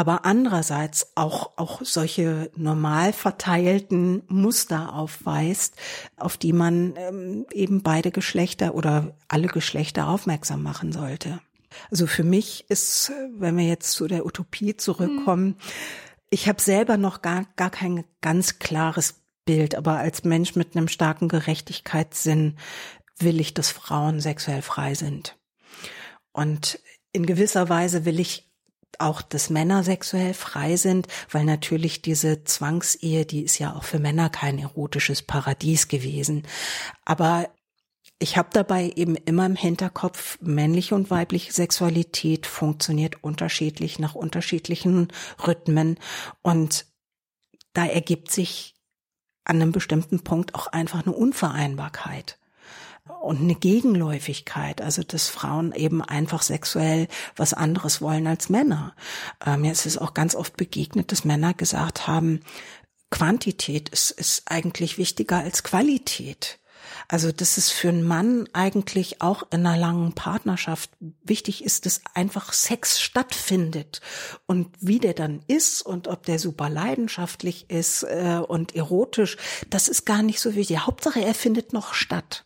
[0.01, 5.77] aber andererseits auch, auch solche normal verteilten Muster aufweist,
[6.17, 11.43] auf die man ähm, eben beide Geschlechter oder alle Geschlechter aufmerksam machen sollte.
[11.91, 15.57] Also für mich ist, wenn wir jetzt zu der Utopie zurückkommen, mhm.
[16.31, 20.89] ich habe selber noch gar, gar kein ganz klares Bild, aber als Mensch mit einem
[20.89, 22.57] starken Gerechtigkeitssinn
[23.19, 25.37] will ich, dass Frauen sexuell frei sind.
[26.33, 26.81] Und
[27.13, 28.50] in gewisser Weise will ich
[28.99, 33.99] auch, dass Männer sexuell frei sind, weil natürlich diese Zwangsehe, die ist ja auch für
[33.99, 36.43] Männer kein erotisches Paradies gewesen.
[37.05, 37.49] Aber
[38.19, 45.09] ich habe dabei eben immer im Hinterkopf, männliche und weibliche Sexualität funktioniert unterschiedlich nach unterschiedlichen
[45.47, 45.99] Rhythmen
[46.43, 46.87] und
[47.73, 48.75] da ergibt sich
[49.45, 52.40] an einem bestimmten Punkt auch einfach eine Unvereinbarkeit
[53.21, 58.95] und eine Gegenläufigkeit, also dass Frauen eben einfach sexuell was anderes wollen als Männer.
[59.45, 62.41] Ähm, ist es auch ganz oft begegnet, dass Männer gesagt haben,
[63.11, 66.60] Quantität ist, ist eigentlich wichtiger als Qualität.
[67.13, 70.91] Also, dass es für einen Mann eigentlich auch in einer langen Partnerschaft
[71.25, 74.01] wichtig ist, dass einfach Sex stattfindet.
[74.47, 79.39] Und wie der dann ist und ob der super leidenschaftlich ist äh, und erotisch,
[79.71, 80.87] das ist gar nicht so wichtig.
[80.87, 82.45] Hauptsache, er findet noch statt.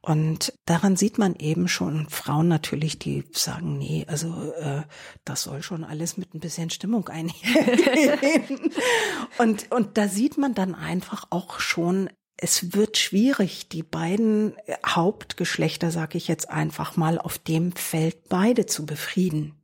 [0.00, 4.82] Und daran sieht man eben schon Frauen natürlich, die sagen, nee, also äh,
[5.24, 8.72] das soll schon alles mit ein bisschen Stimmung einhergehen.
[9.38, 12.10] und, und da sieht man dann einfach auch schon,
[12.42, 18.66] es wird schwierig, die beiden Hauptgeschlechter, sage ich jetzt einfach mal, auf dem Feld beide
[18.66, 19.54] zu befrieden.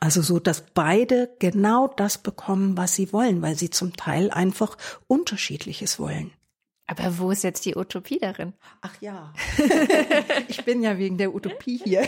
[0.00, 4.76] Also so, dass beide genau das bekommen, was sie wollen, weil sie zum Teil einfach
[5.06, 6.32] unterschiedliches wollen.
[6.86, 8.52] Aber wo ist jetzt die Utopie darin?
[8.82, 9.32] Ach ja,
[10.48, 12.06] ich bin ja wegen der Utopie hier.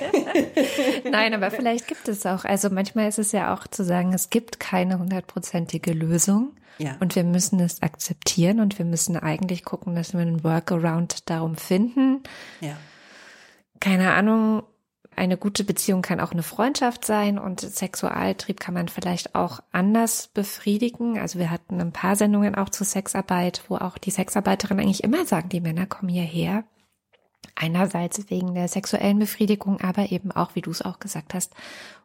[1.11, 2.45] Nein, aber vielleicht gibt es auch.
[2.45, 6.53] Also manchmal ist es ja auch zu sagen, es gibt keine hundertprozentige Lösung.
[6.79, 6.97] Ja.
[7.01, 11.57] Und wir müssen es akzeptieren und wir müssen eigentlich gucken, dass wir einen Workaround darum
[11.57, 12.23] finden.
[12.61, 12.77] Ja.
[13.81, 14.63] Keine Ahnung,
[15.17, 20.29] eine gute Beziehung kann auch eine Freundschaft sein und Sexualtrieb kann man vielleicht auch anders
[20.29, 21.19] befriedigen.
[21.19, 25.25] Also wir hatten ein paar Sendungen auch zur Sexarbeit, wo auch die Sexarbeiterinnen eigentlich immer
[25.25, 26.65] sagen, die Männer kommen hierher.
[27.55, 31.55] Einerseits wegen der sexuellen Befriedigung, aber eben auch, wie du es auch gesagt hast,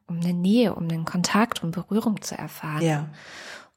[0.07, 2.82] um eine Nähe, um einen Kontakt, um Berührung zu erfahren.
[2.82, 3.09] Ja.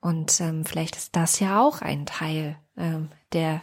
[0.04, 3.62] Und ähm, vielleicht ist das ja auch ein Teil ähm, der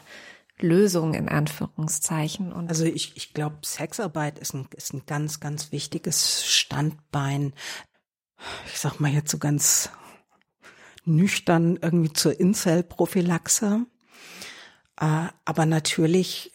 [0.58, 2.52] Lösung in Anführungszeichen.
[2.52, 7.54] Und also ich, ich glaube, Sexarbeit ist ein, ist ein ganz, ganz wichtiges Standbein.
[8.66, 9.92] Ich sag mal jetzt so ganz
[11.06, 13.86] nüchtern irgendwie zur Incel-Prophylaxe.
[15.00, 16.54] Äh, aber natürlich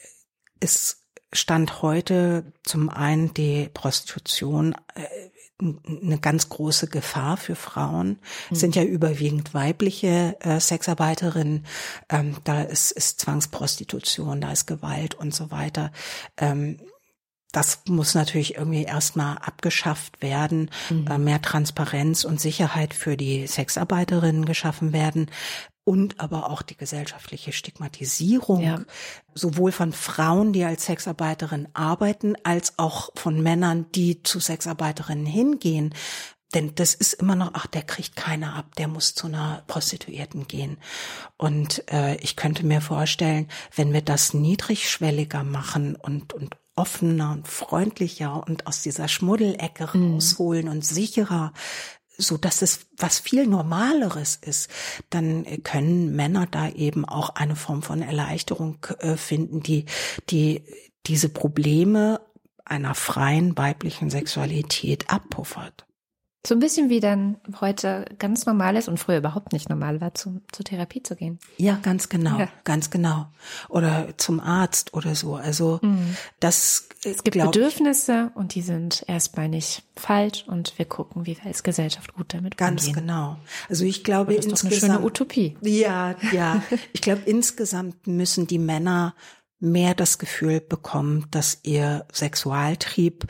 [0.59, 5.05] ist Stand heute zum einen die Prostitution äh,
[5.59, 8.19] eine ganz große Gefahr für Frauen.
[8.51, 11.65] Es sind ja überwiegend weibliche äh, Sexarbeiterinnen.
[12.11, 15.93] Ähm, da ist, ist Zwangsprostitution, da ist Gewalt und so weiter.
[16.37, 16.79] Ähm,
[17.57, 21.25] das muss natürlich irgendwie erstmal abgeschafft werden, mhm.
[21.25, 25.31] mehr Transparenz und Sicherheit für die Sexarbeiterinnen geschaffen werden
[25.83, 28.81] und aber auch die gesellschaftliche Stigmatisierung, ja.
[29.33, 35.95] sowohl von Frauen, die als Sexarbeiterin arbeiten, als auch von Männern, die zu Sexarbeiterinnen hingehen.
[36.55, 40.47] Denn das ist immer noch, ach, der kriegt keiner ab, der muss zu einer Prostituierten
[40.47, 40.77] gehen.
[41.39, 47.49] Und äh, ich könnte mir vorstellen, wenn wir das niedrigschwelliger machen und, und offener und
[47.49, 50.15] freundlicher und aus dieser Schmuddelecke mhm.
[50.15, 51.53] rausholen und sicherer,
[52.19, 54.71] so dass es was viel Normaleres ist,
[55.11, 59.87] dann können Männer da eben auch eine Form von Erleichterung äh, finden, die,
[60.31, 60.63] die
[61.07, 62.21] diese Probleme
[62.65, 65.86] einer freien weiblichen Sexualität abpuffert.
[66.47, 70.15] So ein bisschen wie dann heute ganz normal ist und früher überhaupt nicht normal war,
[70.15, 71.41] zu, zur Therapie zu gehen.
[71.57, 72.49] Ja, ganz genau, ja.
[72.63, 73.27] ganz genau.
[73.69, 75.35] Oder zum Arzt oder so.
[75.35, 76.17] Also mhm.
[76.39, 81.37] das äh, es gibt Bedürfnisse und die sind erstmal nicht falsch und wir gucken, wie
[81.37, 82.95] wir als Gesellschaft gut damit ganz umgehen.
[82.95, 83.37] Ganz genau.
[83.69, 85.57] Also ich glaube das ist insgesamt doch eine schöne Utopie.
[85.63, 86.63] Ja, ja.
[86.93, 89.17] ich glaube insgesamt müssen die Männer
[89.59, 93.27] mehr das Gefühl bekommen, dass ihr Sexualtrieb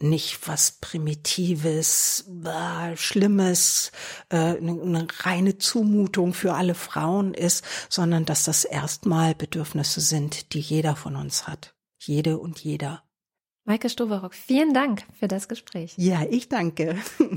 [0.00, 3.92] nicht was Primitives, äh, Schlimmes,
[4.28, 10.52] äh, eine, eine reine Zumutung für alle Frauen ist, sondern dass das erstmal Bedürfnisse sind,
[10.52, 11.74] die jeder von uns hat.
[11.98, 13.02] Jede und jeder.
[13.64, 15.94] Maike Stoverock, vielen Dank für das Gespräch.
[15.96, 16.96] Ja, ich danke.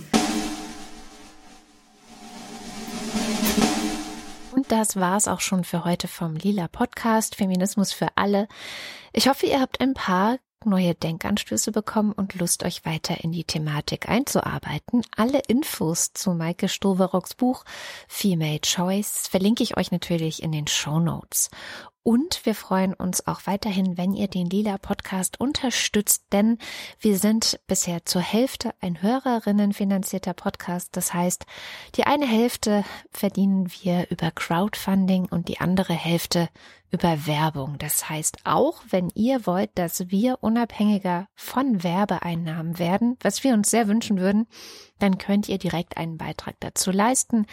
[4.51, 8.49] Und das war's auch schon für heute vom Lila Podcast Feminismus für alle.
[9.13, 13.43] Ich hoffe, ihr habt ein paar neue Denkanstöße bekommen und Lust, euch weiter in die
[13.43, 15.03] Thematik einzuarbeiten.
[15.15, 17.63] Alle Infos zu Maike Stoverocks Buch
[18.07, 21.49] Female Choice verlinke ich euch natürlich in den Show Notes.
[22.09, 26.57] Und wir freuen uns auch weiterhin, wenn ihr den Lila Podcast unterstützt, denn
[26.99, 30.97] wir sind bisher zur Hälfte ein Hörerinnen finanzierter Podcast.
[30.97, 31.45] Das heißt,
[31.97, 36.49] die eine Hälfte verdienen wir über Crowdfunding und die andere Hälfte
[36.89, 37.77] über Werbung.
[37.77, 43.69] Das heißt, auch wenn ihr wollt, dass wir unabhängiger von Werbeeinnahmen werden, was wir uns
[43.69, 44.47] sehr wünschen würden,
[44.99, 47.45] dann könnt ihr direkt einen Beitrag dazu leisten,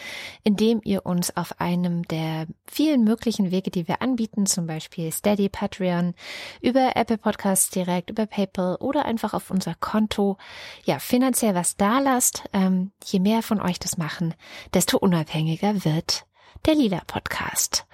[0.43, 5.49] indem ihr uns auf einem der vielen möglichen Wege, die wir anbieten, zum Beispiel Steady,
[5.49, 6.13] Patreon,
[6.61, 10.37] über Apple Podcasts direkt, über PayPal oder einfach auf unser Konto,
[10.83, 12.43] ja, finanziell was da lasst.
[12.53, 14.33] Ähm, je mehr von euch das machen,
[14.73, 16.25] desto unabhängiger wird
[16.65, 17.85] der Lila Podcast.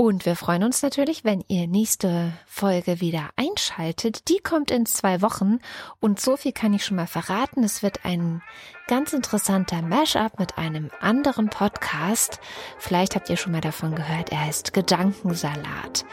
[0.00, 4.28] Und wir freuen uns natürlich, wenn ihr nächste Folge wieder einschaltet.
[4.28, 5.58] Die kommt in zwei Wochen.
[5.98, 7.64] Und so viel kann ich schon mal verraten.
[7.64, 8.40] Es wird ein
[8.86, 12.38] ganz interessanter Mashup mit einem anderen Podcast.
[12.78, 14.30] Vielleicht habt ihr schon mal davon gehört.
[14.30, 16.04] Er heißt Gedankensalat.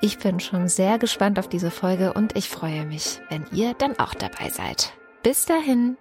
[0.00, 4.00] Ich bin schon sehr gespannt auf diese Folge und ich freue mich, wenn ihr dann
[4.00, 4.94] auch dabei seid.
[5.22, 5.96] Bis dahin.